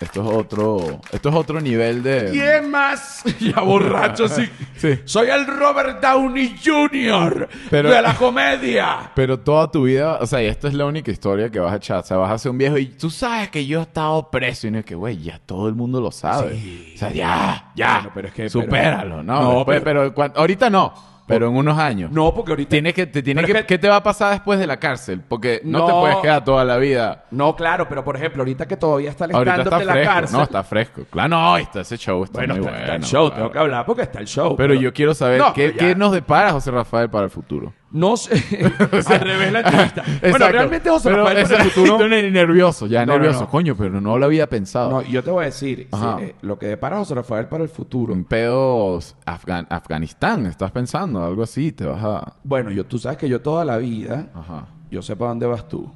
esto 0.00 0.22
es 0.22 0.36
otro, 0.36 1.00
esto 1.10 1.28
es 1.28 1.34
otro 1.34 1.60
nivel 1.60 2.02
de. 2.02 2.30
¿Quién 2.30 2.70
más? 2.70 3.22
Ya 3.40 3.60
borracho, 3.60 4.28
sí. 4.28 4.48
Sí. 4.76 5.00
Soy 5.06 5.28
el 5.28 5.44
Robert 5.46 6.00
Downey 6.00 6.54
Jr. 6.64 7.48
Pero- 7.68 7.90
de 7.90 8.00
la 8.02 8.14
comedia. 8.14 9.10
Pero 9.16 9.40
toda 9.40 9.68
tu 9.70 9.82
vida, 9.84 10.18
o 10.20 10.26
sea, 10.26 10.40
y 10.42 10.46
esta 10.46 10.68
es 10.68 10.74
la 10.74 10.84
única 10.86 11.10
historia 11.10 11.50
que 11.50 11.58
vas 11.58 11.72
a 11.72 11.76
echar. 11.76 11.98
O 11.98 12.02
sea, 12.04 12.16
vas 12.16 12.30
a 12.30 12.38
ser 12.38 12.52
un 12.52 12.58
viejo 12.58 12.78
y 12.78 12.86
tú 12.86 13.10
sabes 13.10 13.48
que 13.50 13.66
yo 13.66 13.80
he 13.80 13.82
estado 13.82 14.30
preso. 14.30 14.68
Y 14.68 14.70
no 14.70 14.78
es 14.78 14.84
que, 14.84 14.94
güey, 14.94 15.18
ya 15.20 15.40
todo 15.44 15.66
el 15.68 15.74
mundo 15.74 16.00
lo 16.00 16.12
sabe. 16.12 16.92
O 16.94 16.98
sea, 16.98 17.10
ya, 17.10 17.72
ya. 17.74 17.94
Bueno, 17.96 18.10
pero 18.14 18.28
es 18.28 18.34
que- 18.34 18.48
Supéralo, 18.48 19.22
¿no? 19.24 19.42
No, 19.42 19.54
Después- 19.56 19.80
pero- 19.82 20.00
pero, 20.02 20.14
cuan- 20.14 20.32
ahorita 20.36 20.70
no. 20.70 21.17
Pero 21.28 21.48
en 21.48 21.56
unos 21.56 21.78
años. 21.78 22.10
No, 22.10 22.34
porque 22.34 22.52
ahorita. 22.52 22.70
Tienes 22.70 22.94
que, 22.94 23.06
te 23.06 23.22
tiene 23.22 23.44
que, 23.44 23.66
¿Qué 23.66 23.78
te 23.78 23.88
va 23.88 23.96
a 23.96 24.02
pasar 24.02 24.32
después 24.32 24.58
de 24.58 24.66
la 24.66 24.78
cárcel? 24.78 25.22
Porque 25.28 25.60
no, 25.62 25.84
te 25.86 25.92
puedes 25.92 26.16
quedar 26.16 26.44
toda 26.44 26.64
la 26.64 26.78
vida. 26.78 27.26
No, 27.30 27.54
claro, 27.54 27.86
pero 27.88 28.02
por 28.02 28.16
ejemplo, 28.16 28.40
ahorita 28.42 28.66
que 28.66 28.76
todavía 28.76 29.10
está 29.10 29.26
el 29.26 29.32
stand-up 29.32 29.78
de 29.78 29.84
la 29.84 29.92
fresco. 29.92 30.12
cárcel. 30.12 30.36
No, 30.36 30.42
está 30.42 30.64
fresco. 30.64 31.02
Claro, 31.10 31.28
no, 31.28 31.56
está 31.58 31.80
ese 31.82 31.96
show 31.96 32.24
está 32.24 32.38
bueno, 32.38 32.54
muy 32.54 32.60
está, 32.60 32.70
bueno. 32.70 32.84
está 32.84 32.96
el 32.96 33.04
show, 33.04 33.26
claro. 33.28 33.36
tengo 33.36 33.52
que 33.52 33.58
hablar 33.58 33.86
porque 33.86 34.02
está 34.02 34.18
el 34.20 34.26
show. 34.26 34.56
Pero 34.56 34.74
yo 34.74 34.92
quiero 34.92 35.14
saber 35.14 35.38
No, 35.38 35.52
qué, 35.52 35.74
qué 35.74 35.94
nos 35.94 36.12
depara 36.12 36.50
José 36.52 36.70
Rafael 36.70 37.08
para 37.10 37.24
el 37.24 37.30
futuro. 37.30 37.72
No 37.90 38.16
sé. 38.18 38.34
Al 39.06 39.20
revés 39.20 39.50
la 39.52 39.60
entrevista. 39.60 40.02
bueno, 40.02 40.18
Exacto. 40.22 40.48
realmente 40.52 40.90
José 40.90 41.08
Pero 41.08 41.24
Rafael 41.24 41.36
para 41.44 41.54
el 41.56 41.62
exacto, 41.62 41.80
futuro. 41.80 42.04
estoy 42.14 42.30
nervioso, 42.30 42.86
ya 42.86 43.06
No, 43.06 43.12
no, 43.14 43.18
nervioso. 43.20 43.40
no. 43.42 43.48
Coño, 43.50 43.74
pero 43.76 44.00
no 44.00 44.18
lo 44.18 44.26
había 44.26 44.46
pensado. 44.46 44.90
No, 44.90 45.02
yo 45.02 45.22
te 45.24 45.30
voy 45.30 45.42
a 45.42 45.46
decir, 45.46 45.88
Ajá. 45.92 46.16
sí, 46.18 46.24
eh, 46.24 46.34
lo 46.42 46.58
que 46.58 46.66
depara 46.66 46.98
José 46.98 47.14
Rafael 47.14 47.46
para 47.46 47.62
el 47.64 47.70
futuro. 47.70 48.12
Un 48.12 48.24
pedo 48.24 48.98
Afgan- 49.24 49.66
Afganistán, 49.70 50.44
estás 50.46 50.70
pensando, 50.70 51.24
algo 51.24 51.42
así, 51.42 51.72
te 51.72 51.86
vas 51.86 52.02
a... 52.04 52.34
Bueno, 52.44 52.70
yo, 52.70 52.84
tú 52.84 52.98
sabes 52.98 53.16
que 53.16 53.28
yo 53.28 53.40
toda 53.40 53.64
la 53.64 53.78
vida, 53.78 54.26
Ajá. 54.34 54.66
yo 54.90 55.00
sé 55.00 55.16
para 55.16 55.30
dónde 55.30 55.46
vas 55.46 55.66
tú. 55.66 55.90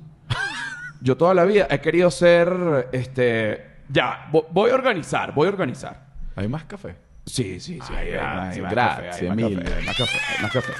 yo 1.02 1.16
toda 1.16 1.34
la 1.34 1.44
vida 1.44 1.66
he 1.70 1.80
querido 1.80 2.10
ser, 2.10 2.88
este, 2.92 3.66
ya, 3.90 4.28
vo- 4.32 4.46
voy 4.50 4.70
a 4.70 4.74
organizar, 4.74 5.34
voy 5.34 5.46
a 5.46 5.50
organizar. 5.50 6.06
¿Hay 6.36 6.48
más 6.48 6.64
café? 6.64 6.96
Sí, 7.26 7.60
sí, 7.60 7.78
sí. 7.86 7.92
Ay, 7.94 8.06
hay 8.08 8.12
grazie, 8.12 8.62
más 8.62 8.74
café, 8.74 9.10
hay 9.10 9.28
más 9.28 9.36
café, 9.36 9.74
hay 9.76 9.84
más 9.84 9.96
café, 9.98 10.18
hay 10.36 10.42
más 10.42 10.52
café. 10.52 10.72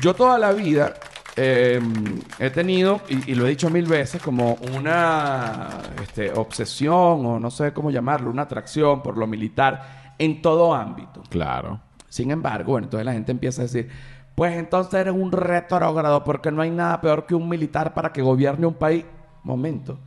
Yo 0.00 0.14
toda 0.14 0.38
la 0.38 0.52
vida 0.52 0.94
eh, 1.36 1.80
he 2.38 2.50
tenido, 2.50 3.00
y, 3.08 3.32
y 3.32 3.34
lo 3.34 3.46
he 3.46 3.50
dicho 3.50 3.70
mil 3.70 3.86
veces, 3.86 4.20
como 4.22 4.58
una 4.76 5.68
este, 6.02 6.32
obsesión, 6.32 7.26
o 7.26 7.38
no 7.40 7.50
sé 7.50 7.72
cómo 7.72 7.90
llamarlo, 7.90 8.30
una 8.30 8.42
atracción 8.42 9.02
por 9.02 9.16
lo 9.16 9.26
militar 9.26 10.14
en 10.18 10.42
todo 10.42 10.74
ámbito. 10.74 11.22
Claro. 11.28 11.80
Sin 12.08 12.30
embargo, 12.30 12.72
bueno, 12.72 12.86
entonces 12.86 13.04
la 13.04 13.12
gente 13.12 13.32
empieza 13.32 13.62
a 13.62 13.64
decir, 13.64 13.88
pues 14.34 14.56
entonces 14.56 14.94
eres 14.94 15.14
un 15.14 15.32
retrógrado 15.32 16.24
porque 16.24 16.50
no 16.50 16.62
hay 16.62 16.70
nada 16.70 17.00
peor 17.00 17.26
que 17.26 17.34
un 17.34 17.48
militar 17.48 17.94
para 17.94 18.12
que 18.12 18.22
gobierne 18.22 18.66
un 18.66 18.74
país. 18.74 19.04
Momento. 19.44 19.98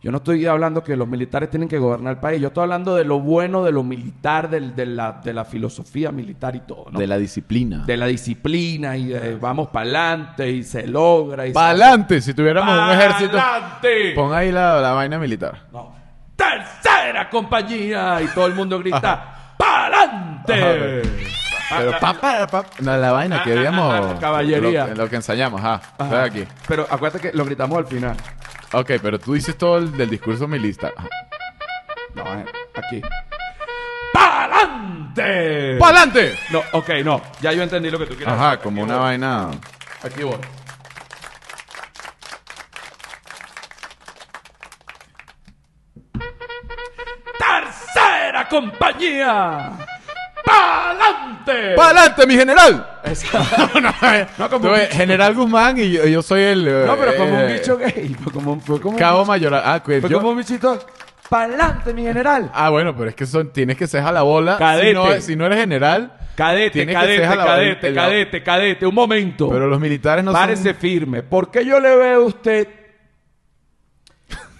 Yo 0.00 0.12
no 0.12 0.18
estoy 0.18 0.46
hablando 0.46 0.84
que 0.84 0.96
los 0.96 1.08
militares 1.08 1.50
tienen 1.50 1.68
que 1.68 1.76
gobernar 1.78 2.12
el 2.14 2.20
país. 2.20 2.40
Yo 2.40 2.48
estoy 2.48 2.62
hablando 2.62 2.94
de 2.94 3.04
lo 3.04 3.18
bueno 3.18 3.64
de 3.64 3.72
lo 3.72 3.82
militar, 3.82 4.48
del- 4.48 4.76
de, 4.76 4.86
la, 4.86 5.12
de 5.24 5.32
la 5.32 5.44
filosofía 5.44 6.12
militar 6.12 6.54
y 6.54 6.60
todo, 6.60 6.86
¿no? 6.92 7.00
De 7.00 7.06
la 7.08 7.18
disciplina. 7.18 7.82
De 7.84 7.96
la 7.96 8.06
disciplina 8.06 8.96
y 8.96 9.06
de 9.06 9.34
vamos 9.34 9.68
para 9.68 9.82
adelante 9.84 10.48
y 10.50 10.62
se 10.62 10.86
logra. 10.86 11.48
Y 11.48 11.52
¡Para 11.52 11.70
adelante! 11.70 12.20
Si 12.20 12.32
tuviéramos 12.32 12.72
un 12.78 12.90
ejército... 12.90 13.36
¡Pa'lante! 13.36 14.12
Pon 14.14 14.32
ahí 14.32 14.52
la, 14.52 14.80
la 14.80 14.92
vaina 14.92 15.18
militar. 15.18 15.62
No. 15.72 15.92
¡Tercera 16.36 17.28
compañía! 17.28 18.22
Y 18.22 18.28
todo 18.28 18.46
el 18.46 18.54
mundo 18.54 18.78
grita 18.78 19.54
¡Pa'lante! 19.58 21.02
Pero 21.76 21.90
pa, 22.00 22.14
pa, 22.14 22.46
pa- 22.46 22.64
no, 22.80 22.96
la 22.96 23.12
vaina 23.12 23.42
que 23.42 23.52
habíamos... 23.58 24.18
Caballería. 24.20 24.86
Lo, 24.86 24.94
lo 24.94 25.10
que 25.10 25.16
ensayamos, 25.16 25.60
ah. 25.62 25.80
Ajá. 25.98 26.10
Ve 26.10 26.18
aquí. 26.20 26.44
Pero 26.66 26.86
acuérdate 26.88 27.30
que 27.30 27.36
lo 27.36 27.44
gritamos 27.44 27.76
al 27.78 27.86
final. 27.86 28.16
Ok, 28.72 28.92
pero 29.02 29.18
tú 29.18 29.34
dices 29.34 29.56
todo 29.56 29.78
el 29.78 29.96
del 29.96 30.10
discurso 30.10 30.46
militar. 30.46 30.92
No, 32.14 32.22
eh, 32.38 32.44
aquí. 32.74 33.00
¡Pa'lante! 34.12 35.76
¡Para 35.78 36.02
adelante! 36.02 36.38
No, 36.50 36.62
ok, 36.72 36.88
no. 37.04 37.22
Ya 37.40 37.52
yo 37.52 37.62
entendí 37.62 37.90
lo 37.90 37.98
que 37.98 38.06
tú 38.06 38.14
quieres. 38.14 38.34
Ajá, 38.34 38.50
hacer. 38.50 38.60
como 38.62 38.82
Aquí 38.82 38.90
una 38.90 38.98
voy. 38.98 39.04
vaina... 39.08 39.50
Aquí 40.02 40.22
voy. 40.22 40.38
¡Tercera 47.38 48.48
compañía! 48.48 49.78
¡Pa'lante! 51.48 51.74
¡Para 51.76 51.88
adelante, 52.00 52.26
mi 52.26 52.34
general! 52.34 52.88
No, 53.74 53.92
No, 54.38 54.50
como 54.50 54.60
tú 54.62 54.66
un 54.68 54.72
ves, 54.74 54.88
bicho. 54.88 54.96
General 54.98 55.34
Guzmán 55.34 55.78
y 55.78 55.90
yo, 55.92 56.06
yo 56.06 56.22
soy 56.22 56.42
el... 56.42 56.64
No, 56.86 56.96
pero 56.96 57.16
como 57.16 57.34
un 57.34 57.40
eh, 57.40 57.52
bicho 57.54 57.76
gay. 57.78 58.14
Fue 58.22 58.32
como, 58.32 58.52
un- 58.52 58.60
fue 58.60 58.80
como 58.80 58.92
un 58.94 58.98
Cabo 58.98 59.20
bicho- 59.22 59.28
mayoral. 59.28 59.62
Ah, 59.64 59.82
que 59.84 60.00
Fue 60.00 60.10
yo- 60.10 60.18
como 60.18 60.30
un 60.30 60.38
bichito. 60.38 60.78
¡Pa'lante, 61.28 61.92
mi 61.94 62.02
general! 62.02 62.50
Ah, 62.54 62.70
bueno, 62.70 62.96
pero 62.96 63.10
es 63.10 63.14
que 63.16 63.26
son, 63.26 63.52
tienes 63.52 63.76
que 63.76 63.86
ser 63.86 64.02
a 64.02 64.12
la 64.12 64.22
bola. 64.22 64.56
Cadete. 64.58 64.88
Si 64.88 64.94
no, 64.94 65.20
si 65.20 65.36
no 65.36 65.46
eres 65.46 65.58
general, 65.60 66.14
Cadete, 66.34 66.70
Tiene 66.70 66.92
que 66.92 66.98
cadete, 66.98 67.16
ser 67.22 67.26
a 67.32 67.34
la- 67.36 67.44
cadete, 67.44 67.88
el- 67.88 67.94
cadete, 67.94 68.42
cadete. 68.42 68.86
Un 68.86 68.94
momento. 68.94 69.48
pero 69.50 69.66
los 69.66 69.80
militares 69.80 70.24
no 70.24 70.32
Párese 70.32 70.72
firme. 70.74 71.22
¿Por 71.22 71.50
qué 71.50 71.64
yo 71.64 71.80
le 71.80 71.96
veo 71.96 72.22
a 72.22 72.24
usted 72.26 72.68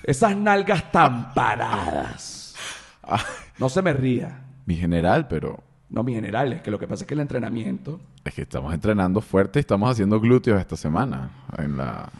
esas 0.04 0.36
nalgas 0.36 0.90
tan 0.92 1.32
paradas? 1.34 2.54
Ah, 3.10 3.24
No 3.58 3.68
se 3.70 3.80
me 3.80 3.92
ría. 3.94 4.40
mi 4.66 4.76
general, 4.76 5.28
pero 5.28 5.62
No, 5.90 6.02
mi 6.02 6.12
general, 6.14 6.52
es 6.52 6.60
que 6.62 6.70
lo 6.70 6.78
que 6.78 6.86
pasa 6.86 7.04
es 7.04 7.08
que 7.08 7.14
el 7.14 7.20
entrenamiento. 7.20 7.98
es 8.24 8.34
que 8.34 8.42
estamos 8.42 8.74
entrenando 8.74 9.20
fuerte 9.22 9.58
y 9.58 9.60
estamos 9.60 9.90
haciendo 9.90 10.20
glúteos 10.20 10.60
esta 10.60 10.76
semana. 10.76 11.30
En 11.56 11.76
la... 11.78 12.10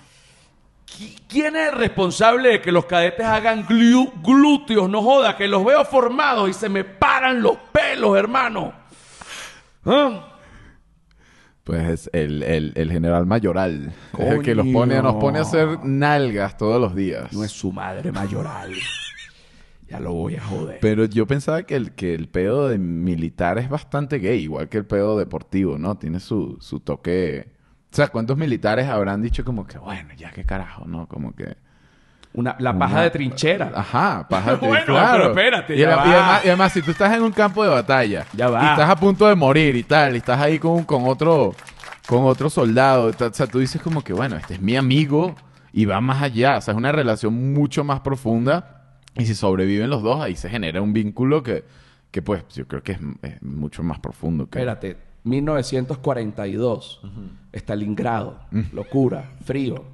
¿Qui- 0.87 1.19
¿Quién 1.29 1.55
es 1.55 1.73
el 1.73 1.79
responsable 1.79 2.49
de 2.49 2.61
que 2.63 2.73
los 2.73 2.87
cadetes 2.87 3.27
hagan 3.27 3.67
glu- 3.67 4.11
glúteos? 4.23 4.89
No 4.89 5.03
joda, 5.03 5.37
que 5.37 5.47
los 5.47 5.63
veo 5.65 5.85
formados 5.85 6.49
y 6.49 6.55
se 6.55 6.71
me 6.71 6.83
paran 6.85 7.43
los 7.43 7.59
pelos, 7.71 8.17
hermano. 8.17 8.73
¿Ah? 9.85 10.25
Pues 11.63 11.87
es 11.87 12.11
el, 12.15 12.43
el, 12.43 12.73
el 12.75 12.91
general 12.91 13.27
mayoral. 13.27 13.93
Es 14.19 14.27
el 14.31 14.43
que 14.43 14.55
los 14.55 14.67
pone, 14.69 15.03
nos 15.03 15.17
pone 15.17 15.41
a 15.41 15.43
hacer 15.43 15.81
nalgas 15.85 16.57
todos 16.57 16.81
los 16.81 16.95
días. 16.95 17.31
No 17.35 17.45
es 17.45 17.53
su 17.53 17.71
madre 17.71 18.11
mayoral. 18.11 18.73
Ya 19.89 20.01
lo 20.01 20.13
voy 20.13 20.37
a 20.37 20.43
joder. 20.43 20.79
Pero 20.81 21.05
yo 21.07 21.27
pensaba 21.27 21.63
que 21.63 21.75
el, 21.77 21.93
que 21.93 22.15
el 22.15 22.29
pedo 22.29 22.69
de 22.69 22.79
militar 22.79 23.59
es 23.59 23.69
bastante 23.69 24.19
gay, 24.19 24.43
igual 24.43 24.69
que 24.69 24.79
el 24.79 24.87
pedo 24.87 25.19
deportivo, 25.19 25.79
¿no? 25.79 25.97
Tiene 25.97 26.21
su, 26.21 26.59
su 26.61 26.81
toque. 26.81 27.49
O 27.91 27.97
sea, 27.97 28.09
¿cuántos 28.09 28.37
militares 28.37 28.87
habrán 28.89 29.23
dicho 29.23 29.45
como 29.45 29.67
que, 29.67 29.79
bueno, 29.79 30.11
ya 30.17 30.31
qué 30.31 30.45
carajo, 30.45 30.85
¿no? 30.87 31.07
Como 31.09 31.35
que. 31.35 31.57
Una, 32.35 32.55
la 32.59 32.79
paja 32.79 32.93
Una- 32.97 33.03
de 33.05 33.11
trinchera. 33.11 33.73
Ajá, 33.75 34.27
paja 34.31 34.57
de 34.57 34.67
Bueno, 34.67 34.85
claro. 34.85 35.19
pero 35.19 35.29
espérate, 35.31 35.75
y, 35.75 35.79
ya 35.79 35.91
adem- 35.91 35.97
va. 35.97 36.07
y 36.07 36.11
además, 36.13 36.41
y 36.45 36.49
además, 36.49 36.73
si 36.73 36.83
tú 36.83 36.91
estás 36.91 37.17
en 37.17 37.23
un 37.23 37.33
campo 37.33 37.65
de 37.65 37.71
batalla 37.71 38.27
Ya 38.35 38.51
va. 38.51 38.63
y 38.63 38.67
estás 38.67 38.91
a 38.91 38.97
punto 38.97 39.27
de 39.27 39.35
morir 39.35 39.75
y 39.75 39.83
tal, 39.83 40.15
y 40.15 40.19
estás 40.19 40.39
ahí 40.39 40.59
con, 40.59 40.85
con 40.85 41.05
otro 41.09 41.55
con 42.07 42.25
otro 42.25 42.49
soldado, 42.49 43.11
o 43.19 43.33
sea, 43.35 43.47
tú 43.47 43.59
dices 43.59 43.83
como 43.83 44.03
que, 44.03 44.13
bueno, 44.15 44.37
este 44.37 44.55
es 44.55 44.61
mi 44.63 44.77
amigo 44.77 45.35
y 45.73 45.85
va 45.85 46.01
más 46.01 46.23
allá, 46.23 46.57
o 46.57 46.61
sea, 46.63 46.73
es 46.73 46.79
una 46.79 46.91
relación 46.93 47.53
mucho 47.53 47.85
más 47.85 48.01
profunda 48.01 48.78
y 49.19 49.27
si 49.27 49.35
sobreviven 49.35 49.91
los 49.91 50.03
dos, 50.03 50.21
ahí 50.21 50.35
se 50.37 50.49
genera 50.49 50.81
un 50.81 50.93
vínculo 50.93 51.43
que, 51.43 51.65
que 52.11 52.23
pues, 52.23 52.45
yo 52.55 52.67
creo 52.67 52.83
que 52.83 52.93
es, 52.93 52.99
es 53.23 53.43
mucho 53.43 53.83
más 53.83 53.99
profundo. 53.99 54.47
Que... 54.49 54.59
Espérate, 54.61 54.97
1942, 55.25 57.01
Stalingrado, 57.53 58.39
Mm. 58.51 58.61
locura, 58.73 59.31
frío. 59.45 59.85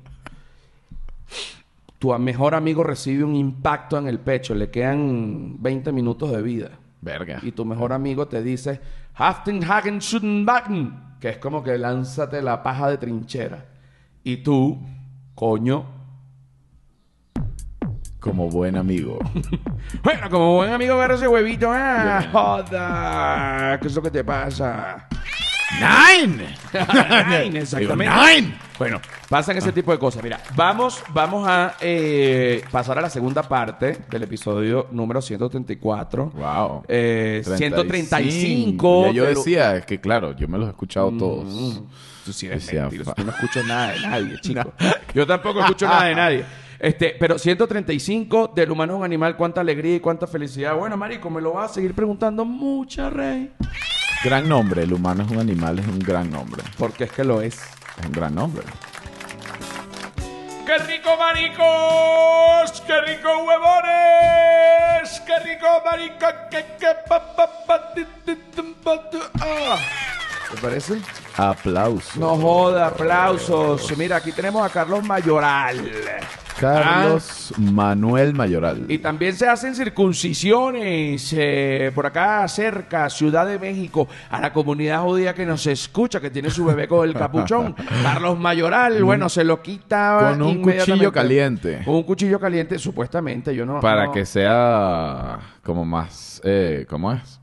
Tu 1.98 2.16
mejor 2.18 2.54
amigo 2.54 2.82
recibe 2.84 3.24
un 3.24 3.34
impacto 3.34 3.96
en 3.96 4.06
el 4.08 4.18
pecho, 4.18 4.54
le 4.54 4.70
quedan 4.70 5.56
20 5.60 5.90
minutos 5.92 6.30
de 6.30 6.42
vida. 6.42 6.70
Verga. 7.00 7.40
Y 7.42 7.52
tu 7.52 7.64
mejor 7.64 7.92
amigo 7.92 8.26
te 8.28 8.42
dice, 8.42 8.80
Haften 9.14 9.62
Hagen 9.64 10.00
Schuttenbacken, 10.00 10.94
que 11.20 11.30
es 11.30 11.38
como 11.38 11.62
que 11.62 11.78
lánzate 11.78 12.42
la 12.42 12.62
paja 12.62 12.90
de 12.90 12.98
trinchera. 12.98 13.64
Y 14.22 14.38
tú, 14.38 14.78
coño, 15.34 15.84
Como 18.24 18.48
buen 18.48 18.74
amigo. 18.76 19.18
bueno, 20.02 20.30
como 20.30 20.54
buen 20.54 20.72
amigo 20.72 20.94
agarra 20.94 21.14
ese 21.16 21.28
huevito, 21.28 21.68
ah, 21.70 22.24
joda, 22.32 23.78
¿qué 23.78 23.86
es 23.86 23.94
lo 23.94 24.00
que 24.02 24.10
te 24.10 24.24
pasa? 24.24 25.06
¡Nine! 25.74 26.56
Nine, 27.28 27.58
exactamente. 27.60 27.78
Digo, 27.78 27.96
¡Nine! 27.96 28.54
Bueno, 28.78 28.98
pasan 29.28 29.58
ese 29.58 29.72
tipo 29.72 29.92
de 29.92 29.98
cosas. 29.98 30.22
Mira, 30.22 30.40
vamos, 30.56 31.02
vamos 31.12 31.46
a 31.46 31.74
eh, 31.82 32.64
pasar 32.70 32.98
a 32.98 33.02
la 33.02 33.10
segunda 33.10 33.42
parte 33.42 33.98
del 34.10 34.22
episodio 34.22 34.86
número 34.90 35.20
134. 35.20 36.30
Wow. 36.30 36.84
Eh, 36.88 37.42
35. 37.44 37.82
135. 37.82 39.06
Ya 39.06 39.12
yo 39.12 39.24
de 39.26 39.32
lo- 39.34 39.38
decía, 39.40 39.76
es 39.76 39.84
que 39.84 40.00
claro, 40.00 40.34
yo 40.34 40.48
me 40.48 40.56
los 40.56 40.66
he 40.68 40.70
escuchado 40.70 41.10
todos. 41.12 41.44
Mm, 41.52 41.78
Tú 42.24 42.32
sí 42.32 42.46
eres 42.46 42.72
mentiroso. 42.72 43.12
Tú 43.14 43.22
no 43.24 43.32
escuchas 43.32 43.66
nada 43.66 43.92
de 43.92 44.00
nadie, 44.00 44.38
chico. 44.40 44.72
Yo 45.14 45.26
tampoco 45.26 45.60
escucho 45.60 45.86
nada 45.86 46.04
de 46.06 46.14
nadie. 46.14 46.44
Este, 46.78 47.16
pero 47.18 47.38
135 47.38 48.52
del 48.54 48.70
humano 48.70 48.94
es 48.94 48.98
un 48.98 49.04
animal, 49.04 49.36
cuánta 49.36 49.60
alegría 49.60 49.96
y 49.96 50.00
cuánta 50.00 50.26
felicidad. 50.26 50.76
Bueno, 50.76 50.96
marico, 50.96 51.30
me 51.30 51.40
lo 51.40 51.52
vas 51.52 51.70
a 51.70 51.74
seguir 51.74 51.94
preguntando 51.94 52.44
mucha, 52.44 53.10
rey. 53.10 53.52
Gran 54.24 54.48
nombre, 54.48 54.82
el 54.82 54.92
humano 54.92 55.22
es 55.24 55.30
un 55.30 55.38
animal, 55.38 55.78
es 55.78 55.86
un 55.86 55.98
gran 55.98 56.30
nombre. 56.30 56.62
Porque 56.78 57.04
es 57.04 57.12
que 57.12 57.24
lo 57.24 57.42
es. 57.42 57.60
Es 57.98 58.06
un 58.06 58.12
gran 58.12 58.34
nombre. 58.34 58.64
¡Qué 60.66 60.78
rico, 60.78 61.10
maricos! 61.18 62.80
¡Qué 62.86 63.00
rico, 63.02 63.28
huevones! 63.44 65.20
¡Qué 65.26 65.38
rico, 65.40 65.66
marica! 65.84 66.48
¡Qué, 66.48 66.64
qué, 66.80 66.88
pa, 67.06 67.36
pa, 67.36 67.50
pa, 67.66 67.92
ti, 67.92 68.06
ti, 68.24 68.34
tum, 68.56 68.72
pa, 68.82 69.10
tu, 69.10 69.18
ah! 69.40 70.13
¿Te 70.50 70.60
parece? 70.60 70.94
Aplausos. 71.36 72.16
No 72.16 72.36
joda, 72.36 72.86
aplausos. 72.88 73.96
Mira, 73.96 74.16
aquí 74.16 74.32
tenemos 74.32 74.64
a 74.64 74.68
Carlos 74.72 75.04
Mayoral. 75.04 75.90
Carlos 76.60 77.52
Manuel 77.58 78.32
Mayoral. 78.34 78.84
Y 78.88 78.98
también 78.98 79.34
se 79.34 79.48
hacen 79.48 79.74
circuncisiones 79.74 81.34
eh, 81.36 81.90
por 81.94 82.06
acá 82.06 82.46
cerca, 82.46 83.10
Ciudad 83.10 83.46
de 83.46 83.58
México, 83.58 84.06
a 84.30 84.40
la 84.40 84.52
comunidad 84.52 85.02
judía 85.02 85.34
que 85.34 85.44
nos 85.44 85.66
escucha, 85.66 86.20
que 86.20 86.30
tiene 86.30 86.50
su 86.50 86.64
bebé 86.64 86.86
con 86.86 87.08
el 87.08 87.14
capuchón. 87.14 87.74
Carlos 88.02 88.38
Mayoral, 88.38 89.02
bueno, 89.02 89.28
se 89.28 89.42
lo 89.44 89.60
quita 89.60 90.30
Con 90.30 90.42
un 90.42 90.62
cuchillo 90.62 91.12
caliente. 91.12 91.82
Con 91.84 91.96
un 91.96 92.02
cuchillo 92.04 92.38
caliente, 92.38 92.78
supuestamente. 92.78 93.54
Yo 93.54 93.66
no. 93.66 93.80
Para 93.80 94.06
no- 94.06 94.12
que 94.12 94.24
sea 94.24 95.38
como 95.62 95.84
más... 95.84 96.40
Eh, 96.44 96.86
¿Cómo 96.88 97.12
es? 97.12 97.40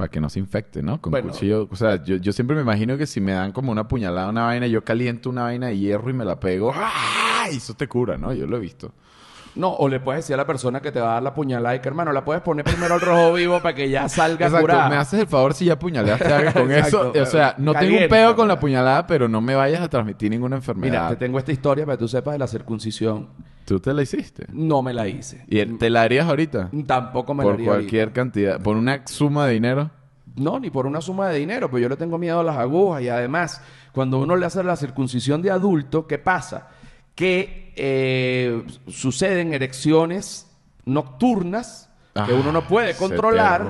Para 0.00 0.10
que 0.10 0.18
no 0.18 0.30
se 0.30 0.38
infecte, 0.38 0.82
¿no? 0.82 0.98
Con 0.98 1.10
Bueno. 1.10 1.28
cuchillo. 1.28 1.68
O 1.70 1.76
sea, 1.76 2.02
yo, 2.02 2.16
yo 2.16 2.32
siempre 2.32 2.56
me 2.56 2.62
imagino 2.62 2.96
que 2.96 3.06
si 3.06 3.20
me 3.20 3.32
dan 3.32 3.52
como 3.52 3.70
una 3.70 3.86
puñalada, 3.86 4.30
una 4.30 4.44
vaina, 4.44 4.66
yo 4.66 4.82
caliento 4.82 5.28
una 5.28 5.42
vaina 5.42 5.66
de 5.66 5.76
hierro 5.78 6.08
y 6.08 6.14
me 6.14 6.24
la 6.24 6.40
pego. 6.40 6.72
¡ah! 6.74 7.44
Y 7.52 7.56
eso 7.58 7.74
te 7.74 7.86
cura, 7.86 8.16
¿no? 8.16 8.32
Yo 8.32 8.46
lo 8.46 8.56
he 8.56 8.60
visto. 8.60 8.94
No, 9.56 9.70
o 9.74 9.88
le 9.88 9.98
puedes 9.98 10.24
decir 10.24 10.34
a 10.34 10.36
la 10.36 10.46
persona 10.46 10.80
que 10.80 10.92
te 10.92 11.00
va 11.00 11.10
a 11.10 11.14
dar 11.14 11.22
la 11.24 11.34
puñalada 11.34 11.74
y 11.74 11.80
que, 11.80 11.88
hermano, 11.88 12.12
la 12.12 12.24
puedes 12.24 12.40
poner 12.42 12.64
primero 12.64 12.94
al 12.94 13.00
rojo 13.00 13.32
vivo 13.32 13.60
para 13.60 13.74
que 13.74 13.90
ya 13.90 14.08
salga 14.08 14.46
Exacto. 14.46 14.60
curada. 14.60 14.88
Me 14.88 14.96
haces 14.96 15.20
el 15.20 15.26
favor 15.26 15.54
si 15.54 15.64
ya 15.64 15.78
puñaleaste 15.78 16.32
a 16.32 16.36
alguien 16.36 16.52
con 16.52 16.70
Exacto. 16.72 17.10
eso. 17.14 17.22
O 17.22 17.26
sea, 17.26 17.54
no 17.58 17.74
tengo 17.74 17.98
un 17.98 18.08
pedo 18.08 18.36
con 18.36 18.46
la 18.46 18.60
puñalada, 18.60 19.06
pero 19.06 19.28
no 19.28 19.40
me 19.40 19.54
vayas 19.56 19.80
a 19.82 19.88
transmitir 19.88 20.30
ninguna 20.30 20.56
enfermedad. 20.56 20.90
Mira, 20.90 21.08
te 21.10 21.16
tengo 21.16 21.38
esta 21.38 21.50
historia 21.52 21.84
para 21.84 21.96
que 21.96 22.00
tú 22.04 22.08
sepas 22.08 22.32
de 22.32 22.38
la 22.38 22.46
circuncisión. 22.46 23.28
¿Tú 23.64 23.80
te 23.80 23.92
la 23.92 24.02
hiciste? 24.02 24.46
No 24.52 24.82
me 24.82 24.92
la 24.94 25.06
hice. 25.08 25.44
¿Y 25.48 25.64
te 25.64 25.90
la 25.90 26.02
harías 26.02 26.26
ahorita? 26.28 26.70
Tampoco 26.86 27.34
me 27.34 27.42
la 27.42 27.44
Por 27.44 27.54
haría 27.54 27.66
ahorita. 27.70 27.80
cualquier 27.82 28.12
cantidad. 28.12 28.60
¿Por 28.60 28.76
una 28.76 29.06
suma 29.06 29.46
de 29.46 29.52
dinero? 29.54 29.90
No, 30.36 30.60
ni 30.60 30.70
por 30.70 30.86
una 30.86 31.00
suma 31.00 31.28
de 31.28 31.38
dinero, 31.40 31.68
pero 31.68 31.80
yo 31.80 31.88
le 31.88 31.96
tengo 31.96 32.18
miedo 32.18 32.38
a 32.40 32.44
las 32.44 32.56
agujas 32.56 33.02
y 33.02 33.08
además, 33.08 33.60
cuando 33.92 34.18
uno 34.20 34.36
le 34.36 34.46
hace 34.46 34.62
la 34.62 34.76
circuncisión 34.76 35.42
de 35.42 35.50
adulto, 35.50 36.06
¿qué 36.06 36.18
pasa? 36.18 36.68
Que 37.20 37.72
eh, 37.76 38.62
suceden 38.88 39.52
erecciones 39.54 40.50
nocturnas 40.84 41.86
que 42.12 42.20
Ah, 42.20 42.26
uno 42.40 42.50
no 42.50 42.62
puede 42.66 42.92
se 42.92 42.98
controlar 42.98 43.64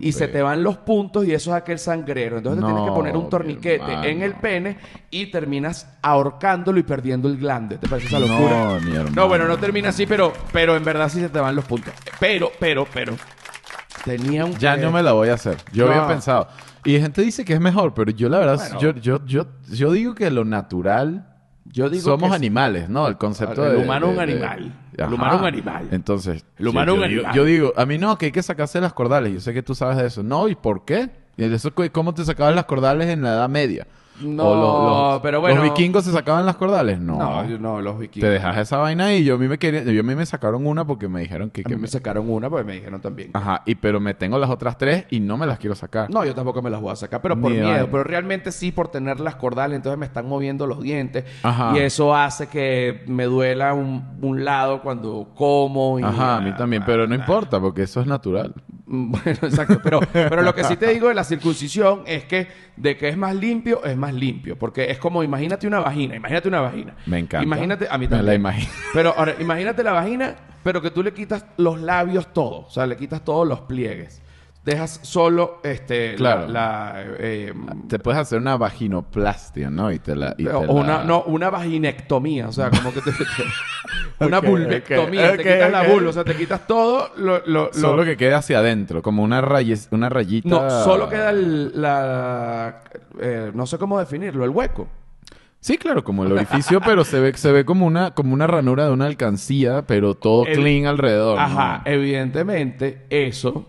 y 0.00 0.12
se 0.12 0.28
te 0.28 0.42
van 0.42 0.62
los 0.62 0.76
puntos 0.76 1.24
y 1.26 1.32
eso 1.32 1.50
es 1.52 1.56
aquel 1.56 1.78
sangrero. 1.78 2.36
Entonces 2.36 2.60
te 2.62 2.66
tienes 2.66 2.84
que 2.90 2.94
poner 2.94 3.16
un 3.16 3.30
torniquete 3.30 4.10
en 4.10 4.22
el 4.22 4.34
pene 4.34 4.76
y 5.10 5.26
terminas 5.26 5.88
ahorcándolo 6.02 6.78
y 6.78 6.82
perdiendo 6.82 7.28
el 7.28 7.38
glande. 7.38 7.78
¿Te 7.78 7.88
parece 7.88 8.08
esa 8.08 8.18
locura? 8.20 8.64
No, 8.74 8.80
mi 8.80 8.94
hermano. 8.94 9.10
No, 9.16 9.26
bueno, 9.28 9.48
no 9.48 9.56
termina 9.56 9.88
así, 9.88 10.04
pero, 10.06 10.34
pero 10.52 10.76
en 10.76 10.84
verdad 10.84 11.08
sí 11.08 11.18
se 11.20 11.30
te 11.30 11.40
van 11.40 11.56
los 11.56 11.64
puntos. 11.64 11.94
Pero, 12.20 12.52
pero, 12.60 12.86
pero. 12.92 13.14
Tenía 14.04 14.44
un. 14.44 14.56
Ya 14.58 14.76
no 14.76 14.90
me 14.92 15.02
la 15.02 15.12
voy 15.12 15.30
a 15.30 15.34
hacer. 15.34 15.56
Yo 15.72 15.86
No. 15.86 15.92
había 15.92 16.06
pensado. 16.06 16.46
Y 16.84 17.00
gente 17.00 17.22
dice 17.22 17.42
que 17.44 17.54
es 17.54 17.60
mejor, 17.60 17.94
pero 17.94 18.10
yo 18.10 18.28
la 18.28 18.38
verdad, 18.40 18.56
Bueno. 18.58 18.80
yo, 18.80 18.94
yo, 18.96 19.24
yo, 19.24 19.46
yo 19.70 19.92
digo 19.92 20.14
que 20.14 20.30
lo 20.30 20.44
natural 20.44 21.26
Yo 21.72 21.88
digo 21.90 22.02
somos 22.04 22.30
que- 22.30 22.36
animales, 22.36 22.88
¿no? 22.88 23.06
El 23.08 23.16
concepto 23.18 23.64
El 23.66 23.76
de... 23.78 23.82
humano 23.84 24.06
es 24.06 24.10
un 24.10 24.16
de- 24.16 24.22
animal. 24.22 24.72
El 24.96 25.12
humano 25.12 25.34
es 25.34 25.40
un 25.40 25.46
animal. 25.46 25.88
Entonces... 25.90 26.44
El 26.58 26.68
humano 26.68 26.92
es 26.92 26.98
un 26.98 27.04
animal. 27.04 27.34
Yo 27.34 27.44
digo, 27.44 27.72
a 27.76 27.86
mí 27.86 27.98
no, 27.98 28.16
que 28.18 28.26
hay 28.26 28.32
que 28.32 28.42
sacarse 28.42 28.80
las 28.80 28.92
cordales. 28.94 29.32
Yo 29.32 29.40
sé 29.40 29.54
que 29.54 29.62
tú 29.62 29.74
sabes 29.74 29.96
de 29.98 30.06
eso. 30.06 30.22
No, 30.22 30.48
¿y 30.48 30.54
por 30.54 30.84
qué? 30.84 31.10
¿Y 31.36 31.44
eso, 31.44 31.70
¿Cómo 31.92 32.14
te 32.14 32.24
sacaban 32.24 32.56
las 32.56 32.64
cordales 32.64 33.08
en 33.08 33.22
la 33.22 33.30
Edad 33.34 33.48
Media? 33.48 33.86
No, 34.20 34.44
O 34.48 34.54
lo- 34.54 35.10
los- 35.12 35.20
pero 35.22 35.40
bueno. 35.40 35.56
¿Los 35.56 35.64
vikingos 35.64 36.04
se 36.04 36.12
sacaban 36.12 36.44
las 36.46 36.56
cordales? 36.56 37.00
No. 37.00 37.16
No, 37.18 37.48
yo- 37.48 37.58
no, 37.58 37.80
los 37.80 37.98
vikingos. 37.98 38.26
Te 38.28 38.32
dejas 38.32 38.56
esa 38.58 38.78
vaina 38.78 39.14
y 39.14 39.24
yo 39.24 39.36
a 39.36 39.38
mí 39.38 39.48
me 39.48 39.58
quería, 39.58 39.82
yo 39.84 40.00
a 40.00 40.02
mí 40.02 40.14
me 40.14 40.26
sacaron 40.26 40.66
una 40.66 40.86
porque 40.86 41.08
me 41.08 41.20
dijeron 41.20 41.50
que, 41.50 41.60
A 41.60 41.64
que 41.64 41.76
mí 41.76 41.82
me 41.82 41.88
sacaron 41.88 42.28
una 42.30 42.48
porque 42.50 42.64
me 42.64 42.72
dijeron 42.74 43.00
también. 43.00 43.30
Ajá, 43.34 43.62
y 43.66 43.74
pero 43.76 44.00
me 44.00 44.14
tengo 44.14 44.38
las 44.38 44.50
otras 44.50 44.76
tres 44.78 45.04
y 45.10 45.20
no 45.20 45.36
me 45.36 45.46
las 45.46 45.58
quiero 45.58 45.74
sacar. 45.74 46.10
No, 46.10 46.24
yo 46.24 46.34
tampoco 46.34 46.62
me 46.62 46.70
las 46.70 46.80
voy 46.80 46.92
a 46.92 46.96
sacar, 46.96 47.22
pero 47.22 47.40
por 47.40 47.50
Ni 47.52 47.58
miedo. 47.58 47.88
Pero 47.90 48.04
realmente 48.04 48.52
sí 48.52 48.72
por 48.72 48.88
tener 48.88 49.20
las 49.20 49.36
cordales, 49.36 49.76
entonces 49.76 49.98
me 49.98 50.06
están 50.06 50.26
moviendo 50.28 50.66
los 50.66 50.82
dientes. 50.82 51.24
Ajá. 51.42 51.72
Y 51.76 51.78
eso 51.80 52.14
hace 52.14 52.48
que 52.48 53.04
me 53.06 53.24
duela 53.24 53.74
un, 53.74 54.04
un 54.20 54.44
lado 54.44 54.82
cuando 54.82 55.28
como. 55.34 55.98
Y, 55.98 56.02
Ajá, 56.02 56.36
a 56.36 56.40
mí 56.40 56.52
también, 56.56 56.82
pero 56.84 57.06
no 57.06 57.14
importa 57.14 57.60
porque 57.60 57.82
eso 57.82 58.00
es 58.00 58.06
natural. 58.06 58.54
Bueno, 58.90 59.20
exacto. 59.42 59.80
Pero, 59.84 60.00
pero 60.14 60.40
lo 60.40 60.54
que 60.54 60.64
sí 60.64 60.76
te 60.78 60.86
digo 60.86 61.08
de 61.08 61.14
la 61.14 61.22
circuncisión 61.22 62.04
es 62.06 62.24
que 62.24 62.48
de 62.76 62.96
que 62.96 63.08
es 63.10 63.18
más 63.18 63.34
limpio, 63.34 63.84
es 63.84 63.94
más 63.98 64.07
limpio. 64.14 64.58
Porque 64.58 64.90
es 64.90 64.98
como, 64.98 65.22
imagínate 65.22 65.66
una 65.66 65.80
vagina. 65.80 66.16
Imagínate 66.16 66.48
una 66.48 66.60
vagina. 66.60 66.94
Me 67.06 67.18
encanta. 67.18 67.44
Imagínate, 67.44 67.86
a 67.90 67.98
mí 67.98 68.06
Me 68.06 68.10
también. 68.10 68.26
la 68.26 68.34
imagino. 68.34 68.72
Pero 68.92 69.14
ahora, 69.16 69.34
imagínate 69.38 69.82
la 69.82 69.92
vagina, 69.92 70.36
pero 70.62 70.80
que 70.82 70.90
tú 70.90 71.02
le 71.02 71.12
quitas 71.12 71.44
los 71.56 71.80
labios 71.80 72.32
todos. 72.32 72.66
O 72.66 72.70
sea, 72.70 72.86
le 72.86 72.96
quitas 72.96 73.24
todos 73.24 73.46
los 73.46 73.60
pliegues. 73.62 74.22
Dejas 74.68 75.00
solo 75.02 75.60
este, 75.64 76.12
la- 76.12 76.16
Claro. 76.44 76.48
la, 76.48 77.04
eh, 77.20 77.54
Te 77.88 77.98
puedes 77.98 78.20
hacer 78.20 78.38
una 78.38 78.58
vaginoplastia, 78.58 79.70
¿no? 79.70 79.90
Y 79.90 79.98
te 79.98 80.14
la... 80.14 80.34
y 80.36 80.44
te 80.44 80.50
o 80.52 80.62
la- 80.62 80.70
una, 80.70 81.04
no, 81.04 81.22
una 81.22 81.48
vaginectomía, 81.48 82.48
o 82.48 82.52
sea, 82.52 82.68
como 82.68 82.92
que 82.92 83.00
te... 83.00 83.12
te- 83.12 83.24
una 84.26 84.40
Ok, 84.40 84.44
vulvectomía, 84.44 85.32
te 85.38 85.38
quitas 85.38 85.70
la 85.72 85.82
vulva, 85.84 86.10
o 86.10 86.12
sea, 86.12 86.22
te 86.24 86.36
quitas 86.36 86.66
todo 86.66 87.12
lo... 87.16 87.38
lo- 87.46 87.68
lo- 87.68 87.72
Solo 87.72 88.04
que 88.04 88.18
quede 88.18 88.34
hacia 88.34 88.58
adentro, 88.58 89.00
como 89.00 89.22
una, 89.22 89.40
raye- 89.40 89.88
una 89.90 90.10
rayita... 90.10 90.46
No, 90.50 90.68
solo 90.84 91.08
queda 91.08 91.30
el- 91.30 91.80
la... 91.80 92.82
eh, 93.20 93.50
no 93.54 93.64
sé 93.66 93.78
cómo 93.78 93.98
definirlo, 93.98 94.44
el 94.44 94.50
hueco. 94.50 94.86
Sí, 95.60 95.78
claro, 95.78 96.04
como 96.04 96.24
el 96.24 96.32
orificio, 96.32 96.80
pero 96.82 97.04
se 97.04 97.18
ve, 97.20 97.32
se 97.38 97.50
ve 97.52 97.64
como 97.64 97.86
una, 97.86 98.10
como 98.14 98.34
una 98.34 98.46
ranura 98.46 98.84
de 98.84 98.92
una 98.92 99.06
alcancía, 99.06 99.86
pero 99.86 100.14
todo 100.14 100.44
El- 100.46 100.58
clean 100.58 100.84
alrededor. 100.86 101.36
¿no? 101.38 101.42
Ajá, 101.42 101.82
evidentemente 101.86 103.06
eso 103.08 103.66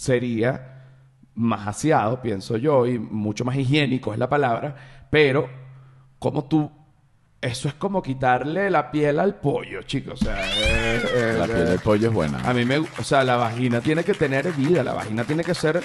sería 0.00 0.86
más 1.34 1.68
aseado, 1.68 2.22
pienso 2.22 2.56
yo, 2.56 2.86
y 2.86 2.98
mucho 2.98 3.44
más 3.44 3.56
higiénico 3.56 4.14
es 4.14 4.18
la 4.18 4.30
palabra, 4.30 4.74
pero 5.10 5.46
como 6.18 6.44
tú... 6.44 6.79
Eso 7.42 7.68
es 7.68 7.74
como 7.74 8.02
quitarle 8.02 8.68
la 8.68 8.90
piel 8.90 9.18
al 9.18 9.36
pollo, 9.36 9.80
chicos. 9.84 10.20
O 10.20 10.24
sea, 10.26 10.36
eh, 10.44 11.00
eh, 11.14 11.36
La 11.38 11.46
piel 11.46 11.64
del 11.68 11.78
pollo 11.78 12.08
es 12.08 12.12
buena. 12.14 12.38
A 12.46 12.52
mí 12.52 12.66
me, 12.66 12.76
o 12.76 13.02
sea, 13.02 13.24
la 13.24 13.36
vagina 13.36 13.80
tiene 13.80 14.04
que 14.04 14.12
tener 14.12 14.52
vida, 14.52 14.82
la 14.84 14.92
vagina 14.92 15.24
tiene 15.24 15.42
que 15.42 15.54
ser 15.54 15.82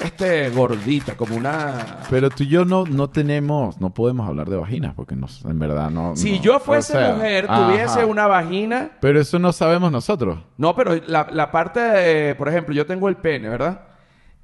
este 0.00 0.48
gordita, 0.48 1.14
como 1.14 1.36
una 1.36 1.98
Pero 2.08 2.30
tú 2.30 2.44
y 2.44 2.48
yo 2.48 2.64
no, 2.64 2.86
no 2.86 3.10
tenemos, 3.10 3.78
no 3.82 3.92
podemos 3.92 4.26
hablar 4.26 4.48
de 4.48 4.56
vaginas, 4.56 4.94
porque 4.94 5.14
no, 5.14 5.26
en 5.44 5.58
verdad 5.58 5.90
no... 5.90 6.16
Si 6.16 6.36
no- 6.38 6.42
yo 6.42 6.56
o 6.56 6.60
fuese 6.60 6.94
sea, 6.94 7.12
mujer, 7.12 7.46
ajá. 7.50 7.66
tuviese 7.66 8.04
una 8.06 8.26
vagina, 8.26 8.92
Pero 9.02 9.20
eso 9.20 9.38
no 9.38 9.52
sabemos 9.52 9.92
nosotros. 9.92 10.38
no, 10.56 10.74
pero 10.74 10.94
la, 11.06 11.28
la 11.30 11.50
parte 11.52 11.80
de, 11.80 12.34
por 12.34 12.48
ejemplo, 12.48 12.74
yo 12.74 12.86
tengo 12.86 13.10
el 13.10 13.16
pene, 13.16 13.50
¿verdad? 13.50 13.82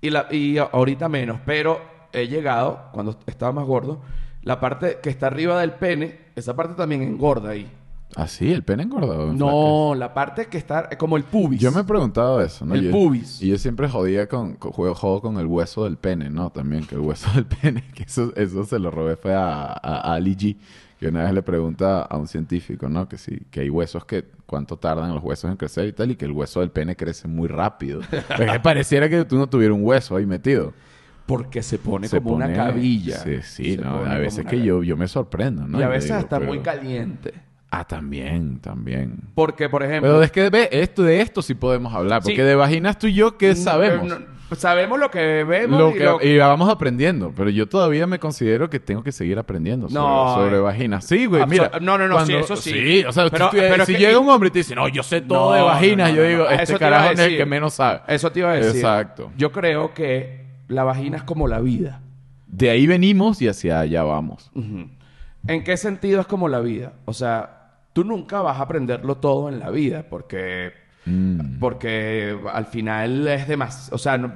Y 0.03 0.11
la 0.11 0.27
y 0.31 0.59
ahorita 0.59 1.09
menos, 1.09 1.40
pero 1.46 1.81
he 2.12 2.29
llegado 2.29 2.90
cuando 2.92 3.18
estaba 3.27 3.51
más 3.53 3.64
gordo, 3.64 4.03
la 4.42 4.61
parte 4.61 4.99
que 5.03 5.09
está 5.11 5.27
arriba 5.29 5.59
del 5.61 5.73
pene, 5.73 6.30
esa 6.40 6.57
parte 6.57 6.74
también 6.74 7.03
engorda 7.03 7.50
ahí. 7.50 7.70
¿Ah, 8.16 8.26
sí? 8.26 8.53
¿El 8.53 8.64
pene 8.64 8.83
engorda? 8.83 9.16
o? 9.16 9.33
No, 9.33 9.94
la 9.94 10.12
parte 10.12 10.46
que 10.46 10.59
está 10.59 10.88
como 10.98 11.16
el 11.16 11.22
pubis. 11.22 11.61
Yo 11.61 11.70
me 11.70 11.83
he 11.83 11.85
preguntado 11.85 12.40
eso, 12.42 12.66
¿no? 12.66 12.74
El 12.74 12.87
Yo- 12.87 12.90
pubis. 12.90 13.40
Y 13.40 13.46
yo 13.48 13.57
siempre 13.59 13.88
jodía 13.88 14.26
con, 14.29 14.55
con- 14.55 14.72
juego, 14.72 14.96
jodo 14.96 15.20
con 15.22 15.38
el 15.38 15.46
hueso 15.46 15.85
del 15.85 15.96
pene, 15.96 16.29
¿no? 16.29 16.50
También, 16.50 16.85
que 16.85 16.96
el 16.96 17.03
hueso 17.03 17.31
del 17.33 17.46
pene, 17.62 17.85
que 17.94 18.03
eso, 18.03 18.33
eso 18.35 18.64
se 18.64 18.81
lo 18.81 18.90
robé 18.90 19.14
fue 19.16 19.33
a, 19.33 19.62
a, 19.66 19.72
a 19.72 20.14
Ali 20.14 20.35
G, 20.37 20.57
que 20.98 21.07
una 21.07 21.22
vez 21.22 21.33
le 21.33 21.42
pregunta 21.42 22.03
a 22.03 22.16
un 22.16 22.26
científico, 22.26 22.88
¿no? 22.88 23.09
Que 23.09 23.16
sí, 23.16 23.42
que 23.48 23.61
hay 23.61 23.70
huesos 23.70 24.05
que 24.05 24.24
cuánto 24.44 24.76
tardan 24.76 25.14
los 25.14 25.22
huesos 25.22 25.48
en 25.48 25.57
crecer 25.57 25.87
y 25.87 25.92
tal, 25.92 26.11
y 26.11 26.16
que 26.16 26.24
el 26.24 26.33
hueso 26.33 26.59
del 26.59 26.70
pene 26.72 26.96
crece 26.96 27.29
muy 27.29 27.46
rápido. 27.46 28.00
Pero 28.37 28.53
que 28.53 28.59
pareciera 28.59 29.09
que 29.09 29.24
tú 29.24 29.37
no 29.37 29.48
tuvieras 29.48 29.76
un 29.79 29.85
hueso 29.85 30.16
ahí 30.16 30.26
metido. 30.26 30.72
Porque 31.31 31.62
se 31.62 31.79
pone 31.79 32.09
Se 32.09 32.21
como 32.21 32.35
una 32.35 32.53
cabilla. 32.53 33.19
Sí, 33.19 33.38
sí, 33.43 33.77
no. 33.77 34.05
A 34.05 34.19
veces 34.19 34.45
que 34.45 34.61
yo, 34.62 34.83
yo 34.83 34.97
me 34.97 35.09
sorprendo, 35.09 35.66
¿no? 35.66 35.79
y 35.81 35.83
a 35.83 35.88
veces 35.88 36.11
hasta 36.11 36.38
pero- 36.38 36.51
muy 36.51 36.59
caliente. 36.61 37.33
Ah, 37.73 37.85
también, 37.87 38.59
también. 38.59 39.14
Porque, 39.37 39.69
por 39.69 39.85
ejemplo... 39.85 40.11
Pero 40.11 40.23
es 40.25 40.33
que 40.33 40.51
ve, 40.51 40.69
esto, 40.73 41.05
de 41.05 41.21
esto 41.21 41.40
sí 41.40 41.55
podemos 41.55 41.95
hablar. 41.95 42.21
Porque 42.21 42.35
Sí. 42.35 42.43
de 42.43 42.57
vaginas 42.57 42.99
tú 42.99 43.07
y 43.07 43.14
yo, 43.14 43.38
¿qué 43.38 43.55
sabemos? 43.55 44.09
No, 44.09 44.19
no, 44.19 44.57
sabemos 44.57 44.99
lo 44.99 45.09
que 45.09 45.45
vemos 45.45 45.79
Lo 45.79 45.90
y 45.90 45.93
que- 45.93 46.03
lo- 46.05 46.21
y 46.21 46.37
vamos 46.37 46.69
aprendiendo. 46.69 47.33
Pero 47.37 47.49
yo 47.49 47.69
todavía 47.69 48.09
me 48.09 48.19
considero 48.19 48.69
que 48.69 48.81
tengo 48.81 49.05
que 49.05 49.12
seguir 49.12 49.38
aprendiendo 49.38 49.88
sobre, 49.88 50.01
No, 50.03 50.35
sobre 50.35 50.57
eh. 50.57 50.61
vaginas. 50.61 51.05
Sí, 51.05 51.27
güey, 51.27 51.47
mira. 51.47 51.71
no, 51.81 51.97
no, 51.97 52.09
no, 52.09 52.27
sí, 52.27 52.35
eso 52.35 52.57
sí. 52.57 53.05
o 53.05 53.12
sea, 53.12 53.31
Pero- 53.31 53.51
tú- 53.51 53.57
pero 53.57 53.87
si 53.87 53.93
que- 53.93 54.01
llega 54.01 54.19
un 54.19 54.29
hombre 54.29 54.49
y 54.49 54.51
te 54.51 54.59
dice, 54.59 54.75
no, 54.75 54.88
yo 54.88 55.05
sé 55.05 55.21
todo 55.21 55.51
No, 55.51 55.55
de 55.55 55.62
vaginas, 55.62 56.11
no, 56.11 56.16
yo 56.16 56.23
digo, 56.25 56.49
este 56.51 56.77
carajo 56.77 57.11
es 57.12 57.21
el 57.21 57.37
que 57.37 57.47
menos 57.47 57.75
sabe. 57.75 58.01
Eso 58.09 58.33
te 58.33 58.40
iba 58.40 58.51
a 58.51 58.55
decir. 58.55 58.75
Exacto. 58.81 59.31
Yo 59.37 59.53
creo 59.53 59.95
que 59.95 60.39
la 60.70 60.85
vagina 60.85 61.16
es 61.18 61.22
como 61.24 61.46
la 61.48 61.61
vida. 61.61 62.00
De 62.46 62.70
ahí 62.70 62.87
venimos 62.87 63.40
y 63.42 63.48
hacia 63.48 63.80
allá 63.80 64.02
vamos. 64.02 64.50
¿En 65.46 65.64
qué 65.64 65.76
sentido 65.76 66.20
es 66.20 66.26
como 66.26 66.48
la 66.48 66.61
vida? 66.61 66.94
O 67.04 67.12
sea, 67.12 67.74
tú 67.92 68.04
nunca 68.04 68.40
vas 68.40 68.59
a 68.59 68.62
aprenderlo 68.62 69.16
todo 69.18 69.48
en 69.48 69.59
la 69.59 69.70
vida 69.70 70.06
porque 70.09 70.72
Mm. 71.06 71.59
porque 71.59 72.38
al 72.52 72.66
final 72.66 73.26
es 73.26 73.48
demasiado, 73.48 73.94
o 73.96 73.98
sea, 73.98 74.18
no- 74.18 74.35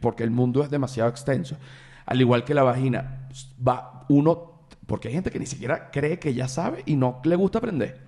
porque 0.00 0.22
el 0.24 0.30
mundo 0.30 0.62
es 0.62 0.68
demasiado 0.70 1.08
extenso. 1.08 1.56
Al 2.04 2.20
igual 2.20 2.44
que 2.44 2.52
la 2.52 2.62
vagina, 2.62 3.28
va 3.66 4.04
uno, 4.10 4.60
porque 4.86 5.08
hay 5.08 5.14
gente 5.14 5.30
que 5.30 5.38
ni 5.38 5.46
siquiera 5.46 5.90
cree 5.90 6.18
que 6.18 6.34
ya 6.34 6.48
sabe 6.48 6.82
y 6.84 6.96
no 6.96 7.20
le 7.24 7.34
gusta 7.36 7.58
aprender. 7.58 8.00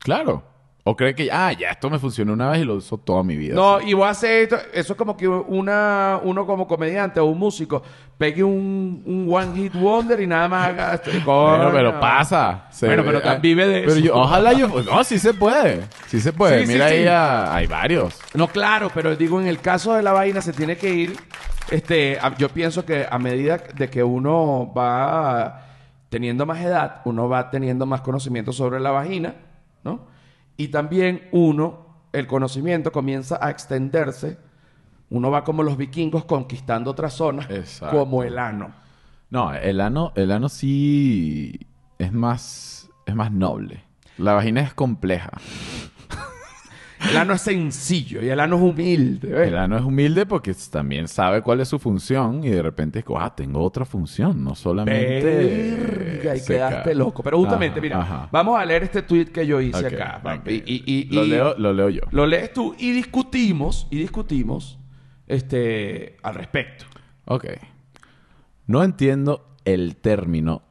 Claro. 0.00 0.42
O 0.90 0.96
cree 0.96 1.14
que, 1.14 1.28
ah, 1.30 1.52
ya 1.52 1.70
esto 1.72 1.90
me 1.90 1.98
funcionó 1.98 2.32
una 2.32 2.48
vez 2.48 2.62
y 2.62 2.64
lo 2.64 2.76
uso 2.76 2.96
toda 2.96 3.22
mi 3.22 3.36
vida. 3.36 3.54
No, 3.54 3.78
y 3.80 3.92
voy 3.92 4.06
a 4.06 4.10
hacer 4.10 4.44
esto. 4.44 4.56
Eso 4.72 4.94
es 4.94 4.96
como 4.96 5.16
que 5.18 5.28
una, 5.28 6.18
uno 6.22 6.46
como 6.46 6.66
comediante 6.66 7.20
o 7.20 7.26
un 7.26 7.38
músico 7.38 7.82
pegue 8.16 8.42
un, 8.42 9.02
un 9.04 9.28
one 9.30 9.54
hit 9.54 9.74
wonder 9.74 10.18
y 10.20 10.26
nada 10.26 10.48
más 10.48 10.68
haga 10.68 10.94
esto. 10.94 11.10
Bueno, 11.26 11.70
pero 11.72 12.00
pasa. 12.00 12.64
Se 12.70 12.86
Bueno, 12.86 13.02
ve- 13.02 13.12
pero 13.20 13.30
ah, 13.30 13.34
vive 13.34 13.66
de 13.66 13.80
pero 13.80 13.92
eso. 13.92 14.00
yo- 14.00 14.14
ojalá 14.16 14.54
yo... 14.54 14.66
No, 14.68 15.04
sí 15.04 15.18
se 15.18 15.34
puede. 15.34 15.82
Sí 16.06 16.20
se 16.20 16.32
puede. 16.32 16.62
Sí, 16.64 16.72
Mira 16.72 16.88
sí. 16.88 16.94
ahí, 16.94 17.06
ah, 17.06 17.54
hay 17.54 17.66
varios. 17.66 18.18
No, 18.32 18.48
claro, 18.48 18.90
pero 18.94 19.14
digo, 19.14 19.38
en 19.40 19.46
el 19.46 19.58
caso 19.60 19.92
de 19.92 20.02
la 20.02 20.12
vaina 20.12 20.40
se 20.40 20.54
tiene 20.54 20.76
que 20.78 20.88
ir. 20.94 21.16
Este, 21.70 22.18
a- 22.18 22.34
yo 22.38 22.48
pienso 22.48 22.86
que 22.86 23.06
a 23.10 23.18
medida 23.18 23.58
de 23.58 23.90
que 23.90 24.02
uno 24.02 24.72
va 24.74 25.66
teniendo 26.08 26.46
más 26.46 26.60
edad, 26.60 27.02
uno 27.04 27.28
va 27.28 27.50
teniendo 27.50 27.84
más 27.84 28.00
conocimiento 28.00 28.52
sobre 28.52 28.80
la 28.80 28.90
vagina, 28.90 29.34
¿no? 29.84 30.16
Y 30.58 30.68
también 30.68 31.28
uno, 31.30 31.86
el 32.12 32.26
conocimiento 32.26 32.90
comienza 32.92 33.38
a 33.40 33.48
extenderse. 33.48 34.38
Uno 35.08 35.30
va 35.30 35.44
como 35.44 35.62
los 35.62 35.76
vikingos 35.78 36.24
conquistando 36.24 36.90
otras 36.90 37.14
zonas, 37.14 37.48
Exacto. 37.48 37.96
como 37.96 38.24
el 38.24 38.38
ano. 38.38 38.74
No, 39.30 39.54
el 39.54 39.80
ano, 39.80 40.12
el 40.16 40.32
ano 40.32 40.48
sí 40.48 41.60
es 41.98 42.12
más, 42.12 42.90
es 43.06 43.14
más 43.14 43.30
noble. 43.30 43.84
La 44.18 44.32
vagina 44.32 44.60
es 44.60 44.74
compleja. 44.74 45.30
El 47.10 47.16
ano 47.16 47.32
es 47.34 47.42
sencillo 47.42 48.22
y 48.22 48.28
el 48.28 48.40
ano 48.40 48.56
es 48.56 48.62
humilde. 48.62 49.28
¿ves? 49.28 49.48
El 49.48 49.56
ano 49.56 49.76
es 49.76 49.82
humilde 49.84 50.26
porque 50.26 50.52
también 50.70 51.06
sabe 51.08 51.42
cuál 51.42 51.60
es 51.60 51.68
su 51.68 51.78
función 51.78 52.42
y 52.44 52.48
de 52.50 52.60
repente 52.62 52.98
es 53.00 53.04
como, 53.04 53.20
ah, 53.20 53.34
tengo 53.34 53.62
otra 53.62 53.84
función, 53.84 54.42
no 54.42 54.54
solamente... 54.54 55.22
Verga, 55.24 56.34
y 56.36 56.40
secar. 56.40 56.70
quedaste 56.70 56.94
loco. 56.94 57.22
Pero 57.22 57.38
justamente, 57.38 57.78
Ajá, 57.78 57.82
mira, 57.82 58.00
ajá. 58.00 58.28
vamos 58.32 58.58
a 58.58 58.64
leer 58.64 58.82
este 58.82 59.02
tweet 59.02 59.26
que 59.26 59.46
yo 59.46 59.60
hice 59.60 59.86
acá. 59.86 60.20
Y, 60.46 60.54
y- 60.66 60.82
y- 60.86 61.04
lo, 61.14 61.24
leo, 61.24 61.54
lo 61.56 61.72
leo 61.72 61.88
yo. 61.88 62.02
lo 62.10 62.26
lees 62.26 62.52
tú 62.52 62.74
y 62.78 62.90
discutimos, 62.90 63.86
y 63.90 63.96
discutimos 63.98 64.78
este, 65.28 66.16
al 66.22 66.34
respecto. 66.34 66.84
Ok. 67.26 67.46
No 68.66 68.82
entiendo 68.82 69.46
el 69.64 69.96
término, 69.96 70.62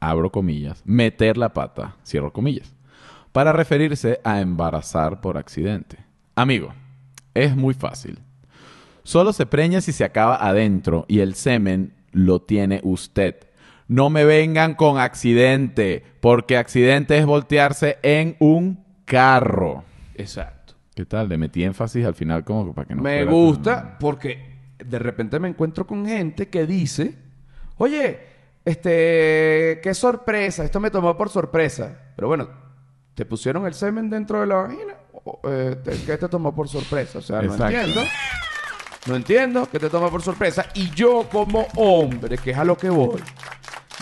abro 0.00 0.30
comillas, 0.30 0.82
meter 0.86 1.36
la 1.36 1.52
pata, 1.52 1.96
cierro 2.06 2.32
comillas, 2.32 2.74
para 3.38 3.52
referirse 3.52 4.20
a 4.24 4.40
embarazar 4.40 5.20
por 5.20 5.38
accidente. 5.38 5.96
Amigo, 6.34 6.74
es 7.34 7.54
muy 7.54 7.72
fácil. 7.72 8.18
Solo 9.04 9.32
se 9.32 9.46
preña 9.46 9.80
si 9.80 9.92
se 9.92 10.02
acaba 10.02 10.44
adentro 10.44 11.04
y 11.06 11.20
el 11.20 11.36
semen 11.36 11.94
lo 12.10 12.42
tiene 12.42 12.80
usted. 12.82 13.36
No 13.86 14.10
me 14.10 14.24
vengan 14.24 14.74
con 14.74 14.98
accidente, 14.98 16.02
porque 16.18 16.56
accidente 16.56 17.16
es 17.16 17.26
voltearse 17.26 17.98
en 18.02 18.34
un 18.40 18.84
carro. 19.04 19.84
Exacto. 20.16 20.74
¿Qué 20.96 21.06
tal? 21.06 21.28
Le 21.28 21.38
metí 21.38 21.62
énfasis 21.62 22.04
al 22.06 22.16
final 22.16 22.42
como 22.42 22.74
para 22.74 22.88
que 22.88 22.96
no 22.96 23.02
me 23.02 23.18
fuera 23.18 23.30
gusta 23.30 23.98
porque 24.00 24.58
de 24.84 24.98
repente 24.98 25.38
me 25.38 25.46
encuentro 25.46 25.86
con 25.86 26.04
gente 26.06 26.48
que 26.48 26.66
dice, 26.66 27.14
oye, 27.76 28.18
este, 28.64 29.78
qué 29.80 29.94
sorpresa, 29.94 30.64
esto 30.64 30.80
me 30.80 30.90
tomó 30.90 31.16
por 31.16 31.28
sorpresa. 31.28 32.00
Pero 32.16 32.26
bueno, 32.26 32.66
¿te 33.18 33.24
pusieron 33.26 33.66
el 33.66 33.74
semen 33.74 34.08
dentro 34.08 34.40
de 34.40 34.46
la 34.46 34.54
vagina? 34.54 34.94
¿O, 35.24 35.40
eh, 35.50 35.74
te- 35.82 36.00
¿Qué 36.06 36.16
te 36.16 36.28
tomó 36.28 36.54
por 36.54 36.68
sorpresa? 36.68 37.18
O 37.18 37.20
sea, 37.20 37.42
no 37.42 37.52
entiendo. 37.52 38.00
No 39.06 39.16
entiendo 39.16 39.68
qué 39.68 39.80
te 39.80 39.90
toma 39.90 40.08
por 40.08 40.22
sorpresa. 40.22 40.66
Y 40.74 40.90
yo 40.90 41.28
como 41.28 41.66
hombre, 41.74 42.38
que 42.38 42.52
es 42.52 42.56
a 42.58 42.62
lo 42.64 42.78
que 42.78 42.88
voy, 42.90 43.20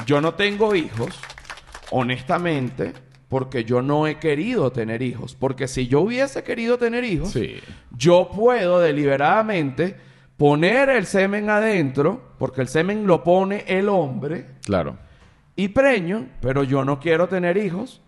yo 0.04 0.20
no 0.20 0.34
tengo 0.34 0.74
hijos, 0.74 1.18
honestamente, 1.90 2.92
porque 3.28 3.64
yo 3.64 3.80
no 3.80 4.06
he 4.06 4.18
querido 4.18 4.70
tener 4.70 5.00
hijos. 5.00 5.34
Porque 5.34 5.66
si 5.66 5.86
yo 5.88 6.02
hubiese 6.02 6.42
querido 6.44 6.76
tener 6.76 7.02
hijos, 7.04 7.30
Sí. 7.30 7.56
yo 7.96 8.28
puedo 8.34 8.80
deliberadamente 8.80 9.96
poner 10.36 10.90
el 10.90 11.06
semen 11.06 11.48
adentro, 11.48 12.34
porque 12.38 12.60
el 12.60 12.68
semen 12.68 13.06
lo 13.06 13.24
pone 13.24 13.64
el 13.66 13.88
hombre, 13.88 14.46
Claro. 14.66 14.98
y 15.56 15.68
preño, 15.68 16.26
pero 16.42 16.62
yo 16.64 16.84
no 16.84 17.00
quiero 17.00 17.28
tener 17.28 17.56
hijos. 17.56 18.02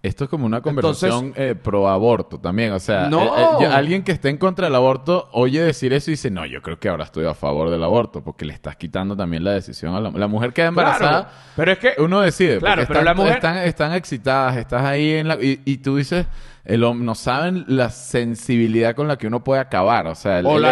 Esto 0.00 0.24
es 0.24 0.30
como 0.30 0.46
una 0.46 0.58
Entonces- 0.58 1.10
conversación 1.10 1.32
eh, 1.34 1.56
pro 1.56 1.88
aborto 1.88 2.38
también. 2.38 2.72
O 2.72 2.78
sea, 2.78 3.08
No. 3.08 3.36
eh, 3.60 3.64
eh, 3.64 3.66
alguien 3.66 4.04
que 4.04 4.12
esté 4.12 4.28
en 4.28 4.36
contra 4.36 4.66
del 4.66 4.74
aborto 4.76 5.28
oye 5.32 5.60
decir 5.60 5.92
eso 5.92 6.10
y 6.10 6.14
dice, 6.14 6.30
no, 6.30 6.46
yo 6.46 6.62
creo 6.62 6.78
que 6.78 6.88
ahora 6.88 7.02
estoy 7.02 7.26
a 7.26 7.34
favor 7.34 7.68
del 7.68 7.82
aborto 7.82 8.22
porque 8.22 8.44
le 8.44 8.52
estás 8.52 8.76
quitando 8.76 9.16
también 9.16 9.42
la 9.42 9.50
decisión 9.52 9.96
a 9.96 10.00
la, 10.00 10.10
la 10.10 10.28
mujer 10.28 10.52
queda 10.52 10.66
embarazada. 10.68 11.22
Claro, 11.24 11.28
pero 11.56 11.72
es 11.72 11.78
que 11.78 11.92
Uno 11.98 12.20
decide. 12.20 12.58
Claro, 12.58 12.82
pero 12.86 13.00
están, 13.00 13.04
la 13.04 13.14
mujer- 13.14 13.34
están, 13.34 13.56
están 13.58 13.92
excitadas, 13.94 14.56
estás 14.56 14.84
ahí 14.84 15.14
en 15.14 15.26
la... 15.26 15.34
Y, 15.34 15.62
y 15.64 15.78
tú 15.78 15.96
dices, 15.96 16.26
el 16.64 16.80
no 16.80 17.14
saben 17.16 17.64
la 17.66 17.90
sensibilidad 17.90 18.94
con 18.94 19.08
la 19.08 19.18
que 19.18 19.26
uno 19.26 19.42
puede 19.42 19.60
acabar. 19.60 20.06
O 20.06 20.14
sea, 20.14 20.38
el- 20.38 20.46
O 20.46 20.56
el 20.58 20.62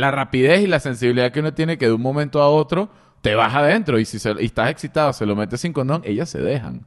la 0.00 0.10
rapidez 0.12 0.60
y 0.60 0.68
la 0.68 0.78
sensibilidad 0.78 1.32
que 1.32 1.40
uno 1.40 1.52
tiene 1.54 1.76
que 1.76 1.86
de 1.86 1.92
un 1.92 2.02
momento 2.02 2.40
a 2.40 2.48
otro 2.48 2.88
te 3.20 3.34
vas 3.34 3.52
adentro. 3.52 3.98
Y 3.98 4.04
si 4.04 4.20
se- 4.20 4.36
y 4.40 4.44
estás 4.44 4.70
excitado, 4.70 5.12
se 5.12 5.26
lo 5.26 5.34
metes 5.34 5.60
sin 5.60 5.72
condón, 5.72 6.02
ellas 6.04 6.28
se 6.30 6.40
dejan. 6.40 6.86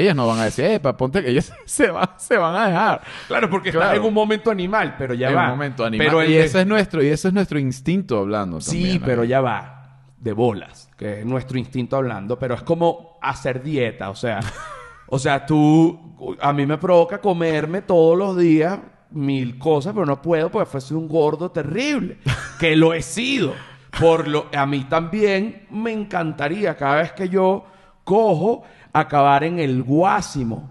Ellas 0.00 0.14
no 0.16 0.26
van 0.26 0.38
a 0.38 0.44
decir, 0.44 0.64
epa, 0.66 0.96
ponte 0.96 1.22
que 1.22 1.30
ellas 1.30 1.52
se 1.64 1.90
van, 1.90 2.08
se 2.16 2.36
van 2.36 2.54
a 2.54 2.66
dejar. 2.68 3.00
Claro, 3.26 3.50
porque 3.50 3.70
Claro. 3.72 3.98
en 3.98 4.04
un 4.04 4.14
momento 4.14 4.50
animal, 4.50 4.94
pero 4.98 5.14
ya 5.14 5.30
en 5.30 5.36
va. 5.36 5.44
un 5.44 5.50
momento 5.50 5.84
animal. 5.84 6.06
Pero 6.06 6.24
y 6.24 6.34
ese 6.36 6.60
es 6.60 6.66
nuestro, 6.66 7.02
y 7.02 7.08
ese 7.08 7.28
es 7.28 7.34
nuestro 7.34 7.58
instinto 7.58 8.18
hablando 8.18 8.60
Sí, 8.60 8.80
también, 8.82 9.02
pero 9.04 9.24
ya 9.24 9.40
va. 9.40 9.74
De 10.18 10.32
bolas, 10.32 10.90
que 10.96 11.20
es 11.20 11.26
nuestro 11.26 11.58
instinto 11.58 11.96
hablando, 11.96 12.38
pero 12.38 12.54
es 12.56 12.62
como 12.62 13.18
hacer 13.22 13.62
dieta, 13.62 14.10
o 14.10 14.16
sea, 14.16 14.40
o 15.06 15.18
sea, 15.18 15.46
tú, 15.46 16.36
a 16.40 16.52
mí 16.52 16.66
me 16.66 16.76
provoca 16.76 17.20
comerme 17.20 17.82
todos 17.82 18.18
los 18.18 18.36
días 18.36 18.80
mil 19.12 19.58
cosas, 19.58 19.92
pero 19.94 20.04
no 20.04 20.20
puedo 20.20 20.50
porque 20.50 20.66
fuese 20.68 20.94
un 20.94 21.06
gordo 21.08 21.50
terrible, 21.52 22.18
que 22.58 22.74
lo 22.76 22.94
he 22.94 23.02
sido. 23.02 23.54
Por 24.00 24.26
lo, 24.28 24.46
a 24.52 24.66
mí 24.66 24.84
también 24.88 25.66
me 25.70 25.92
encantaría 25.92 26.76
cada 26.76 26.96
vez 26.96 27.12
que 27.12 27.28
yo 27.28 27.64
cojo 28.04 28.64
acabar 29.00 29.44
en 29.44 29.58
el 29.58 29.82
guásimo. 29.82 30.70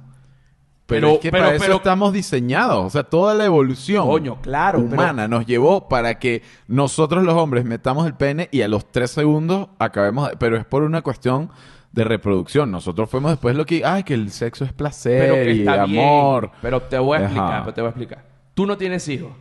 Pero, 0.86 1.08
Pero- 1.08 1.13
es 1.16 1.20
que 1.20 1.32
pero- 1.32 1.44
para 1.46 1.56
eso 1.58 1.74
estamos 1.76 2.13
diseñados. 2.13 2.86
O 2.86 2.90
sea, 2.90 3.04
toda 3.04 3.34
la 3.34 3.44
evolución 3.46 4.08
Coño, 4.08 4.42
claro, 4.42 4.80
humana 4.80 5.28
nos 5.28 5.46
llevó 5.46 5.90
para 5.90 6.18
que 6.18 6.44
nosotros 6.68 7.24
los 7.26 7.34
hombres 7.36 7.66
metamos 7.66 8.08
el 8.08 8.13
pene 8.13 8.48
y 8.52 8.62
a 8.62 8.68
los 8.70 8.90
tres 8.92 9.12
segundos 9.12 9.68
acabemos... 9.80 10.30
Pero 10.40 10.56
es 10.56 10.63
por 10.66 10.84
una 10.84 11.02
cuestión 11.02 11.50
de 11.92 12.04
reproducción. 12.06 12.72
Nosotros 12.72 13.10
fuimos 13.10 13.32
después 13.32 13.56
lo 13.58 13.66
que... 13.66 13.84
Ay, 13.84 14.04
que 14.04 14.13
el 14.13 14.32
sexo 14.32 14.63
es 14.63 14.72
placer 14.72 15.30
Pero 15.30 15.36
que 15.36 15.52
y 15.56 15.68
amor. 15.68 16.42
bien. 16.44 16.54
Pero 16.62 16.82
te 16.84 16.98
voy 17.00 17.18
a 17.18 17.22
explicar, 17.22 17.52
Ajá. 17.54 17.62
pero 17.63 17.74
te 17.74 17.82
voy 17.82 17.88
a 17.88 17.90
explicar. 17.90 18.26
Tú 18.54 18.66
no 18.66 18.78
tienes 18.78 19.08
hijos. 19.10 19.32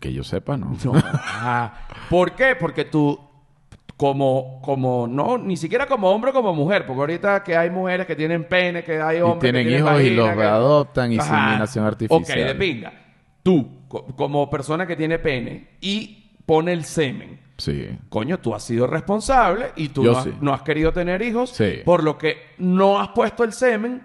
Que 0.00 0.12
yo 0.12 0.24
sepa, 0.24 0.56
¿no? 0.58 0.76
No. 0.84 0.92
¿Por 2.10 2.32
qué? 2.32 2.54
Porque 2.58 2.84
tú, 2.84 3.18
como, 3.96 4.60
como, 4.62 5.06
no, 5.08 5.38
ni 5.38 5.56
siquiera 5.56 5.86
como 5.86 6.10
hombre 6.10 6.30
o 6.30 6.34
como 6.34 6.52
mujer, 6.52 6.84
porque 6.86 7.00
ahorita 7.00 7.42
que 7.42 7.56
hay 7.56 7.70
mujeres 7.70 8.06
que 8.06 8.14
tienen 8.14 8.44
pene, 8.44 8.84
que 8.84 9.00
hay 9.00 9.18
Y 9.18 9.20
hombres 9.22 9.40
tienen 9.40 9.64
que 9.64 9.70
tienen 9.74 9.86
hijos 9.88 10.02
y 10.02 10.10
los 10.14 10.28
que- 10.28 10.34
readoptan, 10.34 11.04
Ajá. 11.04 11.14
inseminación 11.14 11.84
artificial. 11.86 12.38
Ok, 12.40 12.46
de 12.46 12.54
pinga. 12.54 12.92
Tú, 13.42 13.66
co- 13.88 14.04
como 14.16 14.50
persona 14.50 14.86
que 14.86 14.96
tiene 14.96 15.18
pene 15.18 15.68
y 15.80 16.30
pone 16.44 16.72
el 16.72 16.84
semen, 16.84 17.40
Sí. 17.56 17.88
coño, 18.10 18.38
tú 18.38 18.54
has 18.54 18.62
sido 18.64 18.86
responsable 18.86 19.68
y 19.76 19.88
tú 19.88 20.04
Yo 20.04 20.12
no 20.12 20.18
has, 20.18 20.24
sí. 20.24 20.32
no 20.42 20.52
has 20.52 20.60
querido 20.62 20.92
tener 20.92 21.22
hijos, 21.22 21.50
Sí. 21.50 21.80
por 21.84 22.04
lo 22.04 22.18
que 22.18 22.36
no 22.58 23.00
has 23.00 23.08
puesto 23.08 23.44
el 23.44 23.52
semen, 23.54 24.02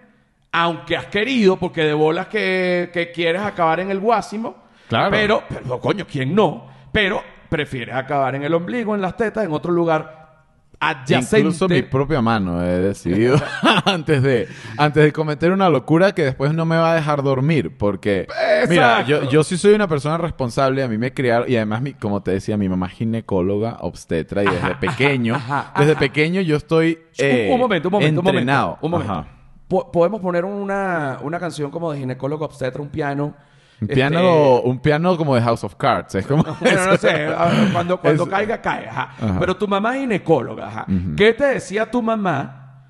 aunque 0.54 0.96
has 0.96 1.08
querido, 1.08 1.58
porque 1.58 1.84
de 1.84 1.94
bolas 1.94 2.28
que, 2.28 2.90
que 2.94 3.12
quieres 3.12 3.42
acabar 3.42 3.82
en 3.82 3.92
el 3.92 4.00
guásimo. 4.00 4.56
Claro. 4.88 5.12
Pero, 5.12 5.44
pero, 5.50 5.80
coño, 5.82 6.06
¿quién 6.10 6.34
no? 6.34 6.68
Pero 6.94 7.22
prefieres 7.52 7.94
acabar 7.94 8.34
en 8.34 8.44
el 8.44 8.54
ombligo, 8.54 8.96
en 8.96 9.02
las 9.02 9.18
tetas, 9.18 9.44
en 9.44 9.52
otro 9.52 9.74
lugar 9.74 10.20
adyacente. 10.80 11.40
Incluso 11.40 11.68
mi 11.70 11.82
propia 11.84 12.22
mano 12.22 12.64
he 12.64 12.80
decidido 12.80 13.36
antes 13.86 14.24
de 14.24 14.48
antes 14.78 15.04
de 15.04 15.12
cometer 15.12 15.52
una 15.52 15.70
locura 15.70 16.14
que 16.16 16.24
después 16.24 16.54
no 16.54 16.66
me 16.66 16.78
va 16.78 16.94
a 16.94 16.96
dejar 16.96 17.22
dormir 17.22 17.78
porque 17.78 18.26
mira 18.68 19.02
Exacto. 19.02 19.06
yo, 19.26 19.30
yo 19.30 19.44
sí 19.44 19.58
soy 19.58 19.74
una 19.74 19.88
persona 19.88 20.18
responsable 20.18 20.82
a 20.82 20.88
mí 20.88 20.98
me 20.98 21.14
criaron 21.14 21.48
y 21.52 21.56
además 21.58 21.82
mi- 21.84 21.94
como 21.94 22.24
te 22.24 22.32
decía 22.32 22.58
mi 22.58 22.68
mamá 22.68 22.88
es 22.88 22.94
ginecóloga 22.94 23.78
obstetra 23.82 24.44
y 24.44 24.48
desde 24.48 24.74
pequeño 24.76 25.36
ajá, 25.36 25.72
desde 25.78 25.96
pequeño 25.98 26.42
yo 26.42 26.56
estoy 26.56 26.94
Un- 26.96 27.26
eh, 27.26 27.50
un, 27.54 27.60
momento, 27.60 27.90
un 27.90 27.92
momento, 27.92 28.22
entrenado 28.22 28.80
un 28.82 28.90
momento. 28.92 29.12
Un 29.14 29.20
Ajá. 29.20 29.22
momento. 29.28 29.42
Po- 29.68 29.92
Podemos 29.92 30.20
poner 30.20 30.46
una, 30.46 31.20
una 31.22 31.40
canción 31.40 31.70
como 31.70 31.92
de 31.92 32.00
ginecólogo 32.00 32.44
obstetra, 32.46 32.82
un 32.82 32.90
piano. 32.90 33.36
Un 33.82 33.86
este, 33.90 33.96
piano 33.96 34.60
un 34.62 34.80
piano 34.80 35.18
como 35.18 35.34
de 35.36 35.42
House 35.42 35.64
of 35.64 35.76
Cards 35.76 36.14
es 36.16 36.28
como 36.28 36.44
Bueno, 36.60 36.86
no 36.86 36.98
sé, 36.98 37.26
a- 37.28 37.70
cuando, 37.74 38.00
cuando 38.00 38.26
caiga, 38.30 38.62
cae. 38.62 38.88
Ajá. 38.88 39.10
Ajá. 39.20 39.38
Pero 39.40 39.58
tu 39.58 39.68
mamá 39.68 39.96
es 39.96 40.02
ginecóloga. 40.02 40.68
Ajá. 40.68 40.86
¿Qué 41.18 41.34
te 41.34 41.46
decía 41.46 41.90
tu 41.90 42.02
mamá 42.02 42.86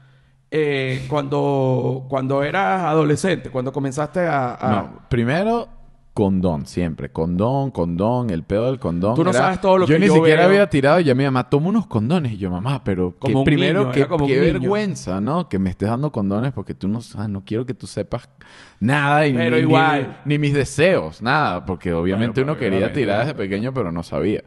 eh, 0.51 1.05
cuando, 1.09 2.05
cuando 2.09 2.43
eras 2.43 2.81
adolescente? 2.83 3.49
Cuando 3.49 3.71
comenzaste 3.71 4.19
a... 4.27 4.55
a- 4.55 4.69
No, 4.71 4.99
primero 5.09 5.69
condón, 6.13 6.65
siempre. 6.65 7.11
Condón, 7.11 7.71
condón, 7.71 8.29
el 8.29 8.43
pedo 8.43 8.65
del 8.67 8.79
condón. 8.79 9.15
Tú 9.15 9.23
no 9.23 9.31
sabes 9.33 9.61
todo 9.61 9.77
lo 9.79 9.85
yo 9.87 9.95
que 9.95 9.99
ni 9.99 10.07
yo 10.07 10.13
siquiera 10.15 10.41
veo. 10.41 10.49
había 10.49 10.69
tirado 10.69 10.99
y 10.99 11.05
ya 11.05 11.15
mi 11.15 11.23
mamá, 11.23 11.49
toma 11.49 11.69
unos 11.69 11.87
condones. 11.87 12.33
Y 12.33 12.37
yo, 12.37 12.51
mamá, 12.51 12.83
pero 12.83 13.15
Como 13.17 13.43
que 13.43 13.45
primero, 13.45 13.81
niño, 13.81 13.91
qué, 13.93 14.07
como 14.07 14.27
niño. 14.27 14.41
vergüenza, 14.41 15.21
¿no? 15.21 15.47
Que 15.47 15.57
me 15.59 15.69
estés 15.69 15.89
dando 15.89 16.11
condones 16.11 16.51
porque 16.53 16.73
tú 16.73 16.87
no 16.87 17.01
sabes, 17.01 17.29
no 17.29 17.43
quiero 17.45 17.65
que 17.65 17.73
tú 17.73 17.87
sepas 17.87 18.29
nada 18.79 19.25
y 19.27 19.33
Pero 19.33 19.55
ni, 19.55 19.61
igual. 19.61 20.21
Ni, 20.25 20.35
ni 20.35 20.39
mis 20.39 20.53
deseos, 20.53 21.21
nada. 21.21 21.65
Porque 21.65 21.93
obviamente 21.93 22.41
Bueno, 22.41 22.53
uno 22.53 22.59
quería 22.59 22.91
tirar 22.91 23.19
desde 23.21 23.33
pequeño, 23.35 23.73
pero 23.73 23.91
no 23.91 24.03
sabía. 24.03 24.43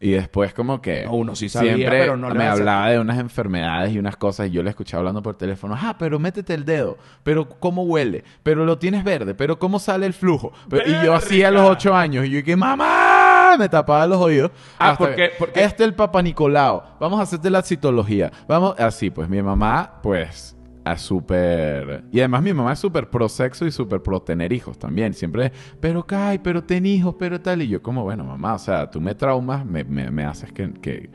Y 0.00 0.10
después 0.12 0.54
como 0.54 0.80
que... 0.80 1.04
No, 1.04 1.12
uno 1.14 1.34
sí 1.34 1.48
sabía, 1.48 1.74
siempre 1.74 1.98
pero 2.00 2.16
no 2.16 2.28
le 2.30 2.38
me 2.38 2.46
hablaba 2.46 2.88
de 2.90 3.00
unas 3.00 3.18
enfermedades 3.18 3.92
y 3.92 3.98
unas 3.98 4.16
cosas 4.16 4.46
y 4.48 4.50
yo 4.50 4.62
le 4.62 4.70
escuchaba 4.70 5.00
hablando 5.00 5.22
por 5.22 5.36
teléfono. 5.36 5.74
Ah, 5.76 5.96
pero 5.98 6.18
métete 6.18 6.54
el 6.54 6.64
dedo. 6.64 6.98
Pero 7.24 7.48
¿cómo 7.48 7.82
huele? 7.82 8.22
Pero 8.42 8.64
lo 8.64 8.78
tienes 8.78 9.02
verde. 9.02 9.34
Pero 9.34 9.58
¿cómo 9.58 9.78
sale 9.78 10.06
el 10.06 10.12
flujo? 10.14 10.52
Pero- 10.68 10.88
y 10.88 11.04
yo 11.04 11.14
así 11.14 11.42
a 11.42 11.50
los 11.50 11.68
ocho 11.68 11.94
años. 11.94 12.24
Y 12.26 12.30
yo 12.30 12.36
dije, 12.38 12.54
mamá, 12.56 13.56
me 13.58 13.68
tapaba 13.68 14.06
los 14.06 14.18
oídos. 14.18 14.50
Ah, 14.78 14.94
porque- 14.96 15.14
que, 15.16 15.30
porque- 15.38 15.62
Este 15.64 15.82
es 15.82 15.88
el 15.88 15.94
Papa 15.94 16.22
Nicolau. 16.22 16.82
Vamos 17.00 17.18
a 17.18 17.24
hacerte 17.24 17.50
la 17.50 17.62
citología. 17.62 18.30
Vamos, 18.46 18.74
así, 18.78 19.10
pues 19.10 19.28
mi 19.28 19.42
mamá, 19.42 19.94
pues, 20.02 20.56
es 20.92 21.00
súper... 21.02 22.04
Y 22.12 22.18
además 22.20 22.42
mi 22.42 22.52
mamá 22.52 22.72
es 22.72 22.78
súper 22.78 23.08
pro 23.10 23.28
sexo 23.28 23.66
y 23.66 23.70
súper 23.70 24.02
pro 24.02 24.20
tener 24.20 24.52
hijos 24.52 24.78
también. 24.78 25.14
Siempre, 25.14 25.52
pero 25.80 26.06
Kai, 26.06 26.38
pero 26.38 26.62
ten 26.64 26.86
hijos, 26.86 27.14
pero 27.18 27.40
tal. 27.40 27.62
Y 27.62 27.68
yo 27.68 27.82
como, 27.82 28.02
bueno, 28.04 28.24
mamá, 28.24 28.54
o 28.54 28.58
sea, 28.58 28.90
tú 28.90 29.00
me 29.00 29.14
traumas, 29.14 29.64
me, 29.66 29.84
me- 29.84 30.10
me 30.10 30.24
haces 30.24 30.52
que, 30.52 30.72
que, 30.74 31.10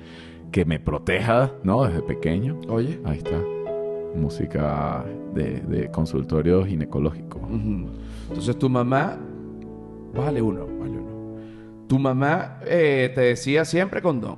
que 0.52 0.66
me 0.66 0.80
proteja, 0.80 1.52
¿no? 1.64 1.84
Desde 1.86 2.02
pequeño. 2.02 2.60
Oye. 2.68 3.00
Ahí 3.06 3.18
está. 3.18 3.40
Música 4.16 5.04
de, 5.34 5.62
de 5.62 5.90
consultorio 5.92 6.64
ginecológico. 6.66 7.42
Entonces 8.28 8.58
tu 8.60 8.70
mamá 8.70 9.18
Bájale 10.16 10.42
uno, 10.44 10.68
bájale 10.68 10.98
uno. 11.00 11.88
Tu 11.88 11.98
mamá 11.98 12.60
eh, 12.68 13.12
te 13.16 13.22
decía 13.22 13.66
siempre 13.66 14.02
condón. 14.04 14.38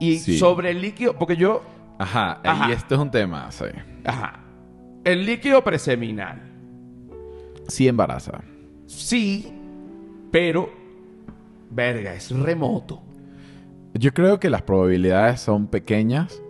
Y 0.00 0.18
Sí. 0.18 0.36
sobre 0.38 0.70
el 0.72 0.82
líquido, 0.82 1.14
porque 1.18 1.34
yo, 1.36 1.62
Ajá, 1.98 2.40
Ajá. 2.44 2.68
y 2.68 2.72
esto 2.72 2.94
es 2.94 3.00
un 3.00 3.10
tema, 3.10 3.50
sí. 3.50 3.64
ajá, 4.04 4.40
el 5.12 5.24
líquido 5.26 5.62
preseminal, 5.64 6.42
Sí 7.66 7.88
embaraza. 7.88 8.40
sí, 8.86 9.52
pero, 10.30 10.70
verga, 11.70 12.14
es 12.14 12.30
remoto. 12.30 13.02
Yo 13.94 14.12
creo 14.14 14.38
que 14.38 14.50
las 14.50 14.62
probabilidades 14.62 15.40
son 15.40 15.66
pequeñas. 15.66 16.40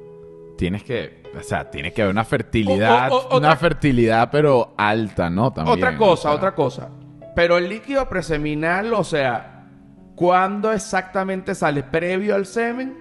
Tienes 0.56 0.82
que, 0.82 1.22
o 1.38 1.42
sea, 1.42 1.70
tiene 1.70 1.92
que 1.92 2.02
haber 2.02 2.12
una 2.12 2.24
fertilidad, 2.24 3.10
O- 3.12 3.16
o- 3.16 3.28
o- 3.28 3.38
una 3.38 3.48
otra- 3.48 3.56
fertilidad 3.56 4.28
pero 4.30 4.74
alta, 4.76 5.30
¿no? 5.30 5.52
También. 5.52 5.76
otra 5.78 5.96
cosa, 5.96 6.22
sea. 6.22 6.32
otra 6.32 6.54
cosa. 6.54 6.88
Pero 7.36 7.56
el 7.58 7.68
líquido 7.68 8.08
preseminal, 8.08 8.92
o 8.92 9.04
sea, 9.04 9.68
¿cuándo 10.16 10.72
exactamente 10.72 11.54
sale? 11.54 11.84
¿Previo 11.84 12.34
al 12.34 12.46
semen? 12.46 12.96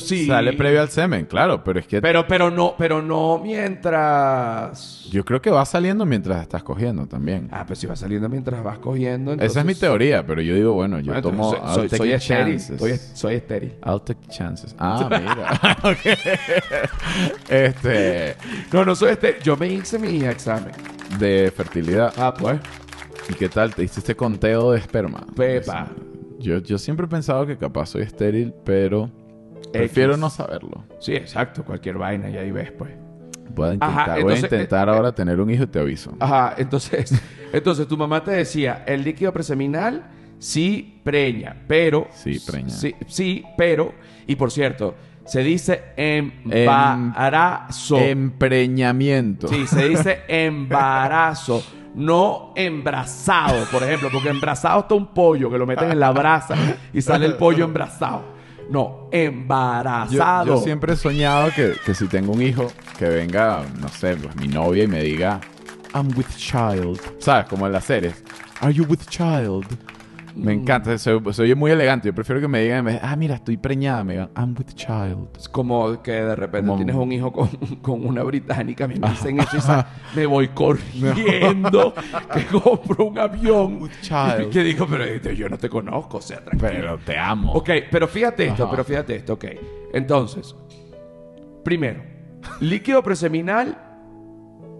Sí. 0.00 0.26
Sale 0.26 0.52
previo 0.54 0.80
al 0.80 0.88
semen, 0.88 1.26
claro, 1.26 1.62
pero 1.64 1.78
es 1.80 1.86
que 1.86 2.00
Pero, 2.00 2.26
pero 2.26 2.50
no, 2.50 2.74
pero 2.76 3.00
no 3.02 3.38
mientras. 3.42 5.06
yo 5.10 5.24
creo 5.24 5.40
que 5.40 5.50
va 5.50 5.64
saliendo 5.64 6.04
mientras 6.06 6.42
estás 6.42 6.62
cogiendo 6.62 7.06
también. 7.06 7.48
Ah, 7.52 7.64
pues 7.66 7.78
si 7.78 7.86
va 7.86 7.96
saliendo 7.96 8.28
mientras 8.28 8.62
vas 8.62 8.78
cogiendo. 8.78 9.32
Esa 9.34 9.60
es 9.60 9.66
mi 9.66 9.74
teoría, 9.74 10.26
pero 10.26 10.40
yo 10.42 10.54
digo, 10.54 10.72
bueno, 10.72 10.98
yo 11.00 11.12
Bueno, 11.12 11.22
tomo 11.22 11.54
entonces 11.54 11.68
I'll 11.68 11.74
soy, 11.74 11.88
soy, 11.88 11.98
take 11.98 11.98
soy 11.98 12.12
estéril. 12.12 12.60
Soy, 12.60 12.96
soy 13.14 13.34
estéril. 13.36 13.74
I'll 13.86 14.00
take 14.02 14.20
chances. 14.28 14.74
Ah, 14.78 15.08
mira. 15.10 15.90
Este 17.48 18.36
No, 18.72 18.84
no 18.84 18.94
soy 18.94 19.10
estéril. 19.12 19.42
Yo 19.42 19.56
me 19.56 19.68
hice 19.68 19.98
mi 19.98 20.22
examen. 20.24 20.72
de 21.18 21.52
fertilidad. 21.54 22.12
Ah, 22.16 22.34
pues. 22.38 22.58
¿Y 23.28 23.34
qué 23.34 23.48
tal? 23.48 23.74
¿Te 23.74 23.84
hiciste 23.84 24.14
conteo 24.14 24.72
de 24.72 24.78
esperma? 24.78 25.24
Pepa. 25.36 25.88
Yo, 26.38 26.58
yo 26.58 26.78
siempre 26.78 27.06
he 27.06 27.08
pensado 27.08 27.46
que 27.46 27.56
capaz 27.56 27.86
soy 27.90 28.02
estéril, 28.02 28.54
pero 28.64 29.10
prefiero 29.72 30.12
X. 30.12 30.20
no 30.20 30.30
saberlo. 30.30 30.84
Sí, 30.98 31.14
exacto. 31.14 31.64
Cualquier 31.64 31.98
vaina 31.98 32.30
y 32.30 32.36
ahí 32.36 32.50
ves, 32.50 32.72
pues. 32.72 32.90
Voy 33.54 33.70
a 33.70 33.72
intentar, 33.74 34.10
Ajá, 34.10 34.22
voy 34.22 34.34
a 34.34 34.38
intentar 34.38 34.88
eh, 34.88 34.92
ahora 34.92 35.12
tener 35.12 35.40
un 35.40 35.50
hijo 35.50 35.64
y 35.64 35.66
te 35.66 35.80
aviso. 35.80 36.14
Ajá, 36.20 36.54
entonces, 36.56 37.20
entonces 37.52 37.88
tu 37.88 37.96
mamá 37.96 38.22
te 38.22 38.30
decía, 38.30 38.84
el 38.86 39.02
líquido 39.02 39.32
preseminal 39.32 40.04
sí 40.38 41.00
preña, 41.02 41.56
pero... 41.66 42.06
Sí, 42.12 42.40
preña. 42.46 42.68
Sí, 42.68 42.94
sí, 43.08 43.44
pero... 43.56 43.92
Y 44.26 44.36
por 44.36 44.52
cierto, 44.52 44.94
se 45.24 45.42
dice 45.42 45.82
embarazo. 45.96 47.98
Empreñamiento. 47.98 49.48
Sí, 49.48 49.66
se 49.66 49.88
dice 49.88 50.20
embarazo, 50.28 51.62
no 51.94 52.52
embrazado, 52.56 53.64
por 53.70 53.82
ejemplo, 53.82 54.08
porque 54.12 54.28
embrazado 54.28 54.80
está 54.80 54.94
un 54.94 55.08
pollo 55.08 55.50
que 55.50 55.58
lo 55.58 55.66
meten 55.66 55.90
en 55.90 56.00
la 56.00 56.12
brasa 56.12 56.54
y 56.92 57.02
sale 57.02 57.26
el 57.26 57.34
pollo 57.34 57.64
embrazado. 57.64 58.29
No, 58.70 59.08
Yo, 59.10 59.18
embarazado. 59.18 60.46
yo 60.46 60.56
siempre 60.58 60.92
he 60.92 60.96
soñado 60.96 61.50
que, 61.54 61.74
que 61.84 61.94
si 61.94 62.06
tengo 62.06 62.32
un 62.32 62.40
hijo, 62.42 62.68
que 62.98 63.06
venga, 63.08 63.64
no 63.80 63.88
sé, 63.88 64.16
pues 64.16 64.34
mi 64.36 64.46
novia 64.48 64.84
y 64.84 64.86
me 64.86 65.02
diga, 65.02 65.40
I'm 65.94 66.08
with 66.16 66.26
child. 66.36 67.00
¿Sabes? 67.18 67.46
Como 67.46 67.66
en 67.66 67.72
las 67.72 67.84
series. 67.84 68.14
Are 68.60 68.72
you 68.72 68.84
with 68.84 69.00
child? 69.08 69.66
Me 70.34 70.52
encanta, 70.52 70.96
se, 70.98 71.18
se 71.32 71.42
oye 71.42 71.54
muy 71.54 71.70
elegante. 71.70 72.08
Yo 72.08 72.14
prefiero 72.14 72.40
que 72.40 72.48
me 72.48 72.60
digan, 72.62 72.84
me- 72.84 72.98
ah, 73.02 73.16
mira, 73.16 73.34
estoy 73.36 73.56
preñada. 73.56 74.04
Me 74.04 74.12
digan, 74.14 74.30
I'm 74.36 74.54
with 74.58 74.74
child. 74.74 75.28
Es 75.36 75.48
como 75.48 76.02
que 76.02 76.12
de 76.12 76.36
repente 76.36 76.66
Como- 76.68 76.76
tienes 76.76 76.96
un 76.96 77.12
hijo 77.12 77.32
con, 77.32 77.48
con 77.82 78.06
una 78.06 78.22
británica, 78.22 78.86
me 78.88 78.94
dicen 78.94 79.40
eso 79.40 79.56
y 80.14 80.16
me 80.16 80.26
voy 80.26 80.48
corriendo, 80.48 81.94
que 82.34 82.44
compro 82.46 83.06
un 83.06 83.18
avión. 83.18 83.82
With 83.82 83.90
child. 84.02 84.46
Y 84.48 84.50
que 84.50 84.62
digo, 84.62 84.86
pero 84.88 85.04
este, 85.04 85.34
yo 85.36 85.48
no 85.48 85.58
te 85.58 85.68
conozco, 85.68 86.18
o 86.18 86.22
sea, 86.22 86.38
tranquilo. 86.44 86.70
Pero 86.72 86.98
te 86.98 87.18
amo. 87.18 87.52
Ok, 87.52 87.70
pero 87.90 88.06
fíjate 88.08 88.46
esto, 88.46 88.64
Ajá. 88.64 88.70
pero 88.70 88.84
fíjate 88.84 89.16
esto, 89.16 89.34
ok. 89.34 89.44
Entonces, 89.92 90.54
primero, 91.64 92.02
líquido 92.60 93.02
preseminal, 93.02 93.76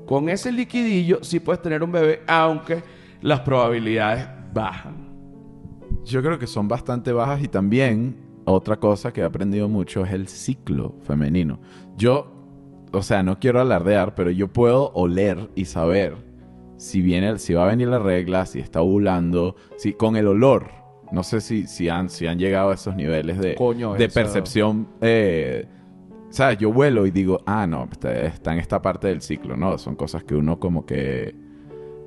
con 0.07 0.29
ese 0.29 0.51
liquidillo 0.51 1.19
sí 1.23 1.41
puedes 1.41 1.63
tener 1.63 1.83
un 1.83 1.93
bebé, 1.93 2.23
aunque 2.27 2.83
las 3.23 3.41
probabilidades 3.41 4.27
bajan. 4.53 5.10
Yo 6.05 6.23
creo 6.23 6.39
que 6.39 6.47
son 6.47 6.69
bastante 6.69 7.13
bajas 7.13 7.43
y 7.43 7.49
también 7.49 8.17
otra 8.45 8.79
cosa 8.79 9.13
que 9.13 9.21
he 9.21 9.25
aprendido 9.25 9.69
mucho 9.69 10.05
es 10.05 10.13
el 10.13 10.29
ciclo 10.29 10.95
femenino. 11.03 11.61
Yo, 11.97 12.33
o 12.93 13.03
sea, 13.03 13.23
no 13.23 13.39
quiero 13.39 13.61
alardear, 13.61 14.15
pero 14.15 14.31
yo 14.31 14.49
puedo 14.49 14.91
oler 14.93 15.51
y 15.55 15.67
saber 15.67 16.17
si 16.77 17.03
viene, 17.03 17.39
si 17.39 17.53
va 17.53 17.65
a 17.65 17.69
venir 17.69 17.89
la 17.89 17.99
regla, 17.99 18.47
si 18.47 18.59
está 18.59 18.81
ovulando, 18.81 19.57
si 19.77 19.93
con 19.93 20.17
el 20.17 20.27
olor. 20.27 20.71
No 21.13 21.23
sé 21.23 21.41
si, 21.41 21.67
si, 21.67 21.89
han, 21.89 22.09
si 22.09 22.27
han 22.27 22.39
llegado 22.39 22.71
a 22.71 22.75
esos 22.75 22.95
niveles 22.95 23.39
de, 23.39 23.55
Coño, 23.57 23.95
de 23.95 24.09
percepción. 24.09 24.89
Eh, 25.01 25.67
¿Sabes? 26.31 26.59
Yo 26.59 26.73
vuelo 26.73 27.07
y 27.07 27.11
digo, 27.11 27.41
ah, 27.45 27.67
no, 27.67 27.89
está, 27.91 28.13
está 28.23 28.53
en 28.53 28.61
esta 28.61 28.81
parte 28.81 29.09
del 29.09 29.21
ciclo, 29.21 29.57
¿no? 29.57 29.77
Son 29.77 29.97
cosas 29.97 30.23
que 30.23 30.37
uno 30.37 30.61
como 30.61 30.87
que 30.87 31.35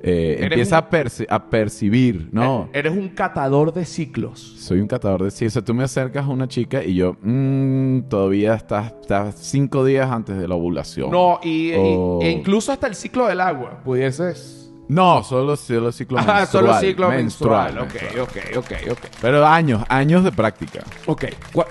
eh, 0.06 0.38
empieza 0.40 0.78
un- 0.78 0.84
a, 0.84 0.90
perci- 0.90 1.26
a 1.28 1.50
percibir, 1.50 2.28
¿no? 2.32 2.68
E- 2.72 2.78
Eres 2.78 2.92
un 2.92 3.08
catador 3.08 3.72
de 3.72 3.84
ciclos. 3.84 4.38
Soy 4.58 4.80
un 4.80 4.86
catador 4.86 5.22
de 5.24 5.30
sí. 5.30 5.46
O 5.46 5.50
sea, 5.50 5.62
tú 5.62 5.72
me 5.74 5.84
acercas 5.84 6.24
a 6.26 6.28
una 6.28 6.46
chica 6.46 6.84
y 6.84 6.94
yo, 6.94 7.16
mm, 7.22 8.02
todavía 8.08 8.54
estás, 8.54 8.92
estás 9.00 9.34
cinco 9.38 9.84
días 9.84 10.10
antes 10.10 10.36
de 10.38 10.46
la 10.46 10.54
ovulación. 10.54 11.10
No, 11.10 11.40
y, 11.42 11.72
y- 11.72 12.18
e 12.22 12.30
incluso 12.30 12.70
hasta 12.72 12.86
el 12.86 12.94
ciclo 12.94 13.26
del 13.26 13.40
agua, 13.40 13.80
pudieses... 13.84 14.60
No, 14.86 15.22
solo, 15.24 15.56
solo 15.56 15.90
ciclo 15.92 16.18
Ah, 16.18 16.40
menstrual. 16.40 16.46
solo 16.66 16.78
ciclo 16.80 17.08
menstrual. 17.08 17.74
menstrual. 17.74 18.18
Ok, 18.20 18.28
ok, 18.28 18.58
ok, 18.58 18.72
ok. 18.92 18.98
Pero 19.22 19.46
años, 19.46 19.82
años 19.88 20.22
de 20.22 20.30
práctica. 20.30 20.84
Ok, 21.06 21.24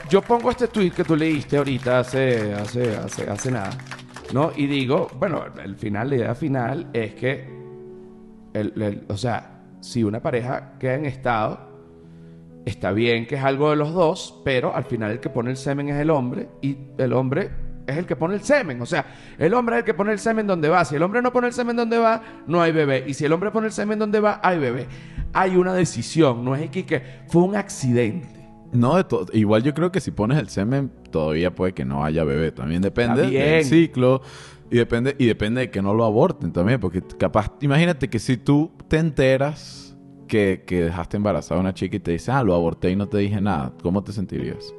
yo 0.09 0.23
pongo 0.23 0.49
este 0.49 0.67
tweet 0.67 0.89
que 0.89 1.03
tú 1.03 1.15
leíste 1.15 1.57
ahorita 1.57 1.99
hace, 1.99 2.53
hace, 2.55 2.95
hace, 2.95 3.29
hace 3.29 3.51
nada, 3.51 3.69
¿no? 4.33 4.51
Y 4.55 4.65
digo, 4.65 5.09
bueno, 5.19 5.43
el 5.63 5.75
final, 5.75 6.09
la 6.09 6.15
idea 6.15 6.33
final 6.33 6.87
es 6.91 7.13
que, 7.13 7.47
el- 8.53 8.73
el- 8.81 9.03
o 9.09 9.17
sea, 9.17 9.61
si 9.81 10.03
una 10.03 10.21
pareja 10.21 10.73
queda 10.79 10.95
en 10.95 11.05
estado, 11.05 11.71
está 12.65 12.91
bien 12.91 13.25
que 13.27 13.35
es 13.35 13.43
algo 13.43 13.69
de 13.71 13.75
los 13.75 13.93
dos, 13.93 14.41
pero 14.45 14.75
al 14.75 14.85
final 14.85 15.11
el 15.11 15.19
que 15.19 15.29
pone 15.29 15.51
el 15.51 15.57
semen 15.57 15.89
es 15.89 15.97
el 15.99 16.09
hombre 16.09 16.47
y 16.61 16.77
el 16.97 17.13
hombre 17.13 17.49
es 17.85 17.97
el 17.97 18.05
que 18.05 18.15
pone 18.15 18.35
el 18.35 18.41
semen. 18.41 18.81
O 18.81 18.85
sea, 18.85 19.05
el 19.37 19.53
hombre 19.53 19.75
es 19.75 19.79
el 19.79 19.85
que 19.85 19.93
pone 19.93 20.13
el 20.13 20.19
semen 20.19 20.47
donde 20.47 20.69
va. 20.69 20.85
Si 20.85 20.95
el 20.95 21.03
hombre 21.03 21.21
no 21.21 21.33
pone 21.33 21.47
el 21.47 21.53
semen 21.53 21.75
donde 21.75 21.97
va, 21.97 22.21
no 22.47 22.61
hay 22.61 22.71
bebé. 22.71 23.03
Y 23.05 23.13
si 23.13 23.25
el 23.25 23.33
hombre 23.33 23.51
pone 23.51 23.67
el 23.67 23.73
semen 23.73 23.99
donde 23.99 24.21
va, 24.21 24.39
hay 24.41 24.57
bebé. 24.57 24.87
Hay 25.33 25.57
una 25.57 25.73
decisión, 25.73 26.45
no 26.45 26.55
es 26.55 26.69
que, 26.69 26.85
que 26.85 27.01
fue 27.27 27.41
un 27.41 27.55
accidente. 27.57 28.29
No 28.71 28.95
de 28.95 29.03
todo. 29.03 29.25
Igual 29.33 29.61
yo 29.63 29.73
creo 29.73 29.91
que 29.91 29.99
si 29.99 30.11
pones 30.11 30.39
el 30.39 30.47
semen, 30.49 30.89
todavía 31.11 31.53
puede 31.53 31.73
que 31.73 31.83
no 31.85 32.05
haya 32.05 32.23
bebé. 32.23 32.51
También 32.51 32.81
depende 32.81 33.23
del 33.23 33.65
ciclo. 33.65 34.21
Y 34.71 34.77
depende, 34.77 35.15
y 35.19 35.25
depende 35.25 35.61
de 35.61 35.71
que 35.71 35.81
no 35.81 35.93
lo 35.93 36.05
aborten 36.05 36.51
también. 36.51 36.79
Porque 36.79 37.01
capaz, 37.01 37.51
imagínate 37.61 38.09
que 38.09 38.19
si 38.19 38.37
tú 38.37 38.71
te 38.87 38.97
enteras 38.97 39.97
que, 40.27 40.63
que 40.65 40.83
dejaste 40.83 41.17
embarazada 41.17 41.59
a 41.59 41.61
una 41.61 41.73
chica 41.73 41.95
y 41.95 41.99
te 41.99 42.11
dice, 42.11 42.31
ah, 42.31 42.43
lo 42.43 42.55
aborté 42.55 42.91
y 42.91 42.95
no 42.95 43.07
te 43.07 43.17
dije 43.19 43.39
nada, 43.39 43.73
¿cómo 43.81 44.03
te 44.03 44.11
sentirías? 44.11 44.73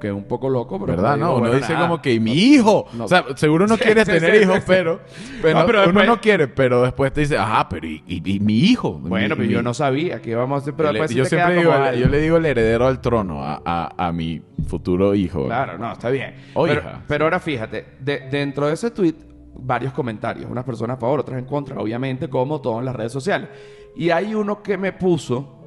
Que 0.00 0.10
un 0.12 0.24
poco 0.24 0.48
loco, 0.48 0.78
pero 0.80 0.94
¿Verdad? 0.96 1.14
digo, 1.14 1.26
No, 1.26 1.32
uno 1.32 1.40
bueno, 1.40 1.56
dice 1.56 1.72
nada. 1.74 1.86
como 1.88 2.00
que 2.02 2.18
mi 2.20 2.32
hijo. 2.32 2.86
no. 2.94 3.04
o 3.04 3.08
sea, 3.08 3.24
seguro 3.36 3.66
no 3.66 3.76
Sí, 3.76 3.82
quiere 3.84 4.04
sí, 4.04 4.12
tener 4.12 4.36
sí, 4.36 4.42
hijos, 4.42 4.56
sí, 4.56 4.62
pero, 4.66 5.00
pero, 5.42 5.60
No, 5.60 5.66
pero 5.66 5.78
uno 5.80 5.86
después- 5.86 6.06
no 6.06 6.20
quiere, 6.20 6.48
pero 6.48 6.82
después 6.82 7.12
te 7.12 7.20
dice, 7.22 7.36
ajá, 7.38 7.68
pero 7.68 7.86
y, 7.86 8.02
y- 8.06 8.22
y 8.36 8.40
mi 8.40 8.58
hijo. 8.60 8.92
Bueno, 8.94 9.36
Mi- 9.36 9.42
pero 9.42 9.50
yo 9.52 9.62
no 9.62 9.74
sabía 9.74 10.20
que 10.22 10.30
íbamos 10.30 10.56
a 10.58 10.62
hacer, 10.62 10.74
pero 10.74 10.90
después 10.90 11.10
yo 11.14 11.22
te 11.24 11.28
siempre 11.30 11.56
digo, 11.58 11.72
como 11.72 11.92
yo 11.92 12.08
le 12.08 12.20
digo 12.20 12.36
el 12.36 12.46
heredero 12.46 12.86
al 12.86 13.00
trono 13.00 13.44
a, 13.44 13.60
a- 13.64 14.06
a 14.08 14.12
mi 14.12 14.42
futuro 14.66 15.14
hijo. 15.14 15.44
Claro, 15.46 15.78
no, 15.78 15.92
está 15.92 16.10
bien. 16.10 16.34
O 16.54 16.64
pero, 16.66 16.80
hija. 16.80 17.02
pero 17.06 17.24
ahora 17.24 17.40
fíjate, 17.40 17.84
de- 18.00 18.28
dentro 18.30 18.66
de 18.66 18.74
ese 18.74 18.90
tweet, 18.90 19.14
varios 19.56 19.92
comentarios. 19.92 20.50
Unas 20.50 20.64
personas 20.64 20.96
a 20.96 21.00
favor, 21.00 21.20
otras 21.20 21.38
en 21.38 21.44
contra, 21.44 21.78
obviamente, 21.80 22.28
como 22.28 22.60
todo 22.60 22.78
en 22.80 22.86
las 22.86 22.96
redes 22.96 23.12
sociales. 23.12 23.48
Y 23.96 24.10
hay 24.10 24.34
uno 24.34 24.62
que 24.62 24.76
me 24.76 24.92
puso, 24.92 25.63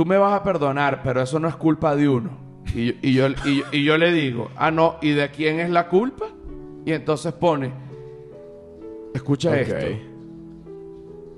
tú 0.00 0.06
me 0.06 0.16
vas 0.16 0.32
a 0.32 0.42
perdonar, 0.42 1.02
pero 1.02 1.20
eso 1.20 1.38
no 1.38 1.46
es 1.46 1.56
culpa 1.56 1.94
de 1.94 2.08
uno. 2.08 2.30
Y, 2.74 2.96
y 3.06 3.12
yo, 3.12 3.26
y, 3.44 3.58
yo- 3.58 3.64
y 3.70 3.84
yo 3.84 3.98
le 3.98 4.10
digo, 4.12 4.50
ah, 4.56 4.70
no, 4.70 4.96
¿y 5.02 5.10
de 5.10 5.28
quién 5.30 5.60
es 5.60 5.68
la 5.68 5.88
culpa? 5.88 6.24
Y 6.86 6.92
entonces 6.92 7.34
pone, 7.34 7.70
escucha 9.12 9.50
esto. 9.60 9.74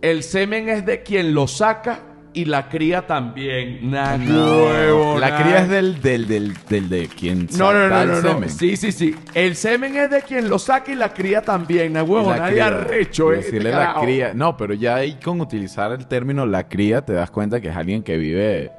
El 0.00 0.22
semen 0.22 0.68
es 0.68 0.86
de 0.86 1.02
quien 1.02 1.34
lo 1.34 1.48
saca 1.48 2.02
y 2.34 2.44
la 2.46 2.68
cría 2.68 3.06
también. 3.06 3.90
Nah, 3.90 4.16
huevo, 4.16 5.18
La 5.18 5.30
nah. 5.30 5.42
cría 5.42 5.58
es 5.60 5.68
del, 5.68 6.00
del, 6.00 6.26
del, 6.28 6.54
del 6.68 6.88
de 6.88 7.08
quien 7.08 7.46
No, 7.58 7.72
no, 7.72 7.78
da 7.88 7.88
no, 7.88 8.00
el 8.02 8.08
no, 8.08 8.14
no. 8.22 8.28
semen. 8.34 8.48
Sí, 8.50 8.76
sí, 8.76 8.90
sí. 8.92 9.14
El 9.34 9.54
semen 9.56 9.96
es 9.96 10.10
de 10.10 10.22
quien 10.22 10.48
lo 10.48 10.58
saca 10.58 10.90
y 10.92 10.94
la 10.94 11.12
cría 11.12 11.42
también. 11.42 11.92
Na 11.92 12.02
huevo, 12.02 12.30
La 12.30 12.36
nadie 12.38 12.52
cría. 12.52 12.66
arrecho, 12.68 13.32
eh, 13.32 13.36
decirle 13.36 13.58
este 13.70 13.70
la 13.70 13.86
carajo. 13.86 14.00
cría. 14.02 14.32
No, 14.34 14.56
pero 14.56 14.74
ya 14.74 14.96
ahí 14.96 15.18
con 15.22 15.40
utilizar 15.40 15.92
el 15.92 16.06
término 16.06 16.46
la 16.46 16.68
cría 16.68 17.04
te 17.04 17.12
das 17.12 17.30
cuenta 17.30 17.60
que 17.60 17.68
es 17.68 17.76
alguien 17.76 18.02
que 18.02 18.16
vive 18.16 18.72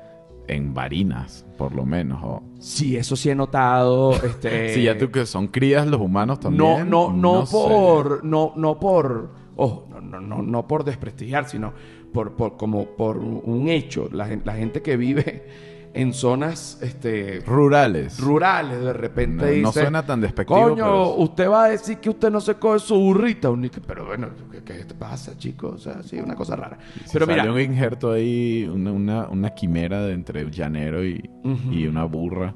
en 0.47 0.73
varinas, 0.73 1.45
por 1.57 1.73
lo 1.73 1.85
menos. 1.85 2.41
Sí, 2.59 2.97
eso 2.97 3.15
sí 3.15 3.29
he 3.29 3.35
notado. 3.35 4.13
Este, 4.23 4.69
Sí, 4.73 4.83
ya 4.83 4.97
tú 4.97 5.09
que 5.11 5.25
son 5.25 5.47
crías 5.47 5.85
los 5.87 6.01
humanos 6.01 6.39
No, 6.43 6.49
también. 6.49 6.89
no, 6.89 7.13
no, 7.13 7.45
sé. 7.45 7.51
por. 7.55 8.23
No, 8.25 8.51
no 8.55 8.79
por. 8.79 9.29
ojo, 9.55 9.87
no, 9.91 10.01
no, 10.01 10.19
no, 10.19 10.41
no 10.41 10.67
por 10.67 10.83
desprestigiar, 10.83 11.47
sino 11.47 11.73
por, 12.13 12.35
por, 12.37 12.55
como 12.55 12.85
por 12.95 13.17
un 13.17 13.67
hecho. 13.69 14.07
La, 14.11 14.29
la 14.45 14.53
gente 14.55 14.81
que 14.81 14.95
vive 14.95 15.47
en 15.95 16.11
zonas 16.13 16.79
este, 16.81 17.41
Rurales. 17.45 18.19
rurales, 18.19 18.79
de 18.81 18.93
repente 18.93 19.45
No- 19.45 19.51
dice... 19.51 19.61
no 19.61 19.71
suena 19.71 20.05
tan 20.05 20.21
despectivo, 20.21 20.59
Coño, 20.69 20.75
pero- 20.75 21.15
usted 21.17 21.49
va 21.49 21.65
a 21.65 21.69
decir 21.69 21.97
que 21.97 22.09
usted 22.09 22.31
no 22.31 22.41
se 22.41 22.55
coge 22.55 22.79
su 22.79 22.95
burrita. 22.99 23.49
Pero 23.85 24.05
bueno, 24.07 24.29
¿qué, 24.51 24.63
qué 24.63 24.85
te 24.85 24.95
pasa, 24.95 25.37
chicos? 25.37 25.73
O 25.75 25.77
sea, 25.77 26.01
sí, 26.01 26.17
una 26.19 26.33
cosa 26.35 26.55
rara. 26.55 26.77
Si 27.05 27.11
Pero 27.13 27.27
mira, 27.27 27.43
sale 27.43 27.51
un 27.51 27.59
injerto 27.61 28.11
ahí, 28.11 28.67
una, 28.73 28.91
una, 28.91 29.27
una 29.27 29.49
quimera 29.51 30.01
de 30.03 30.13
entre 30.13 30.49
llanero 30.49 31.05
y, 31.05 31.29
y 31.71 31.85
una 31.85 32.05
burra. 32.05 32.55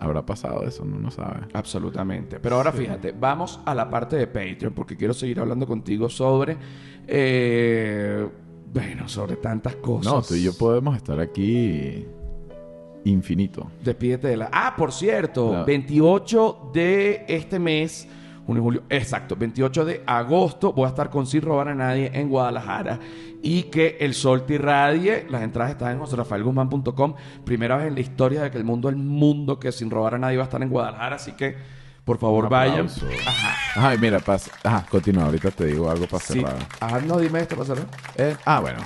¿Habrá 0.00 0.24
pasado 0.24 0.62
eso? 0.62 0.84
No 0.84 0.98
lo 1.00 1.10
sabe. 1.10 1.48
Absolutamente. 1.52 2.38
Pero 2.38 2.54
ahora 2.54 2.70
fíjate, 2.70 3.12
vamos 3.18 3.58
a 3.66 3.74
la 3.74 3.90
parte 3.90 4.14
de 4.14 4.28
Patreon 4.28 4.72
porque 4.72 4.96
quiero 4.96 5.12
seguir 5.12 5.40
hablando 5.40 5.66
contigo 5.66 6.08
sobre, 6.08 6.56
eh, 7.08 8.28
bueno, 8.72 9.08
sobre 9.08 9.36
tantas 9.36 9.76
cosas. 9.76 10.12
No, 10.12 10.22
tú 10.22 10.34
y 10.34 10.42
yo 10.42 10.56
podemos 10.56 10.96
estar 10.96 11.18
aquí 11.20 12.04
infinito. 13.04 13.66
Despídete 13.82 14.28
de 14.28 14.36
la... 14.36 14.50
Ah, 14.52 14.74
por 14.76 14.92
cierto, 14.92 15.52
La- 15.52 15.64
28 15.64 16.70
de 16.74 17.24
este 17.28 17.58
mes, 17.58 18.06
junio, 18.46 18.62
julio, 18.62 18.82
exacto, 18.90 19.34
28 19.36 19.84
de 19.84 20.02
agosto 20.06 20.72
voy 20.72 20.84
a 20.84 20.88
estar 20.88 21.08
con 21.08 21.26
Sin 21.26 21.40
Robar 21.42 21.68
a 21.68 21.74
Nadie 21.74 22.10
en 22.12 22.28
Guadalajara 22.28 22.98
y 23.42 23.64
que 23.64 23.96
el 24.00 24.14
sol 24.14 24.44
te 24.44 24.54
irradie. 24.54 25.26
Las 25.30 25.42
entradas 25.42 25.72
están 25.72 25.92
en 25.92 26.00
joserafaelguzmán.com. 26.00 27.14
Primera 27.44 27.76
vez 27.78 27.86
en 27.86 27.94
la 27.94 28.00
historia 28.00 28.42
de 28.42 28.50
que 28.50 28.58
el 28.58 28.64
mundo, 28.64 28.88
el 28.88 28.96
mundo 28.96 29.58
que 29.58 29.72
Sin 29.72 29.90
Robar 29.90 30.16
a 30.16 30.18
Nadie 30.18 30.36
va 30.36 30.42
a 30.42 30.46
estar 30.46 30.62
en 30.62 30.68
Guadalajara, 30.68 31.16
así 31.16 31.32
que 31.32 31.54
por 32.08 32.18
favor 32.18 32.44
Un 32.44 32.50
vayan. 32.50 32.86
Ajá. 32.86 33.54
Ajá, 33.76 33.94
y 33.94 33.98
mira, 33.98 34.18
pasa. 34.18 34.50
Ajá, 34.64 34.84
continúa. 34.90 35.26
Ahorita 35.26 35.50
te 35.50 35.66
digo 35.66 35.90
algo 35.90 36.06
para 36.06 36.24
Sí. 36.24 36.32
cerrar. 36.40 36.56
Ah, 36.80 36.98
no, 37.06 37.18
dime 37.18 37.40
esto 37.40 37.54
para 37.54 37.66
cerrar. 37.66 37.86
Eh, 38.16 38.34
ah, 38.46 38.60
bueno. 38.60 38.78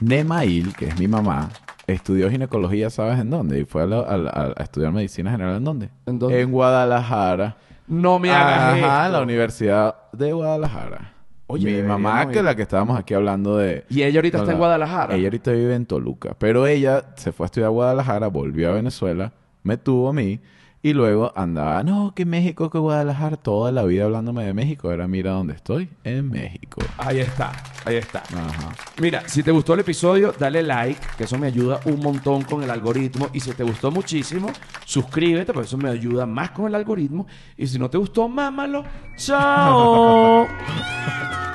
Nemail, 0.00 0.74
que 0.74 0.86
es 0.88 0.98
mi 0.98 1.06
mamá, 1.08 1.48
estudió 1.86 2.28
ginecología, 2.30 2.90
¿sabes 2.90 3.18
en 3.20 3.30
dónde? 3.30 3.60
Y 3.60 3.64
fue 3.64 3.82
a, 3.82 3.86
la- 3.86 4.00
a 4.00 4.16
la- 4.18 4.54
a 4.56 4.62
estudiar 4.62 4.92
medicina 4.92 5.30
general, 5.30 5.56
¿en 5.56 5.64
dónde? 5.64 5.90
¿En 6.06 6.18
dónde? 6.18 6.40
En 6.40 6.50
Guadalajara. 6.50 7.56
No 7.86 8.18
me 8.18 8.30
hagas 8.30 8.82
Ajá, 8.82 9.06
esto. 9.06 9.12
la 9.12 9.22
Universidad 9.22 9.94
de 10.12 10.32
Guadalajara. 10.32 11.12
Oye, 11.46 11.66
mi 11.66 11.72
deberíamos 11.72 12.00
mamá, 12.00 12.30
que 12.30 12.38
ir. 12.38 12.44
la 12.44 12.56
que 12.56 12.62
estábamos 12.62 12.98
aquí 12.98 13.12
hablando 13.14 13.58
de... 13.58 13.84
Y 13.90 14.02
ella 14.02 14.18
ahorita 14.18 14.38
No, 14.38 14.42
está 14.44 14.52
en 14.52 14.58
no. 14.58 14.64
Guadalajara. 14.64 15.14
Ella 15.14 15.26
ahorita 15.26 15.52
vive 15.52 15.74
en 15.74 15.86
Toluca. 15.86 16.34
Pero 16.38 16.66
ella 16.66 17.04
se 17.16 17.32
fue 17.32 17.44
a 17.44 17.46
estudiar 17.46 17.66
a 17.68 17.70
Guadalajara, 17.70 18.28
volvió 18.28 18.70
a 18.70 18.72
Venezuela, 18.72 19.32
me 19.62 19.76
tuvo 19.76 20.08
a 20.08 20.12
mí 20.14 20.40
y 20.84 20.92
luego 20.92 21.32
andaba, 21.34 21.82
no, 21.82 22.12
que 22.14 22.26
México, 22.26 22.68
que 22.68 22.76
Guadalajara, 22.76 23.38
toda 23.38 23.72
la 23.72 23.84
vida 23.84 24.04
hablándome 24.04 24.44
de 24.44 24.52
México. 24.52 24.92
Era, 24.92 25.08
mira 25.08 25.30
dónde 25.30 25.54
estoy, 25.54 25.88
en 26.04 26.28
México. 26.28 26.82
Ahí 26.98 27.20
está, 27.20 27.52
ahí 27.86 27.96
está. 27.96 28.18
Ajá. 28.18 28.74
Mira, 29.00 29.26
si 29.26 29.42
te 29.42 29.50
gustó 29.50 29.72
el 29.72 29.80
episodio, 29.80 30.34
dale 30.38 30.62
like, 30.62 31.00
que 31.16 31.24
eso 31.24 31.38
me 31.38 31.46
ayuda 31.46 31.80
un 31.86 32.00
montón 32.00 32.42
con 32.42 32.62
el 32.62 32.70
algoritmo. 32.70 33.30
Y 33.32 33.40
si 33.40 33.52
te 33.54 33.64
gustó 33.64 33.90
muchísimo, 33.90 34.50
suscríbete, 34.84 35.54
porque 35.54 35.68
eso 35.68 35.78
me 35.78 35.88
ayuda 35.88 36.26
más 36.26 36.50
con 36.50 36.66
el 36.66 36.74
algoritmo. 36.74 37.26
Y 37.56 37.66
si 37.66 37.78
no 37.78 37.88
te 37.88 37.96
gustó, 37.96 38.28
mámalo. 38.28 38.84
¡Chao! 39.16 40.46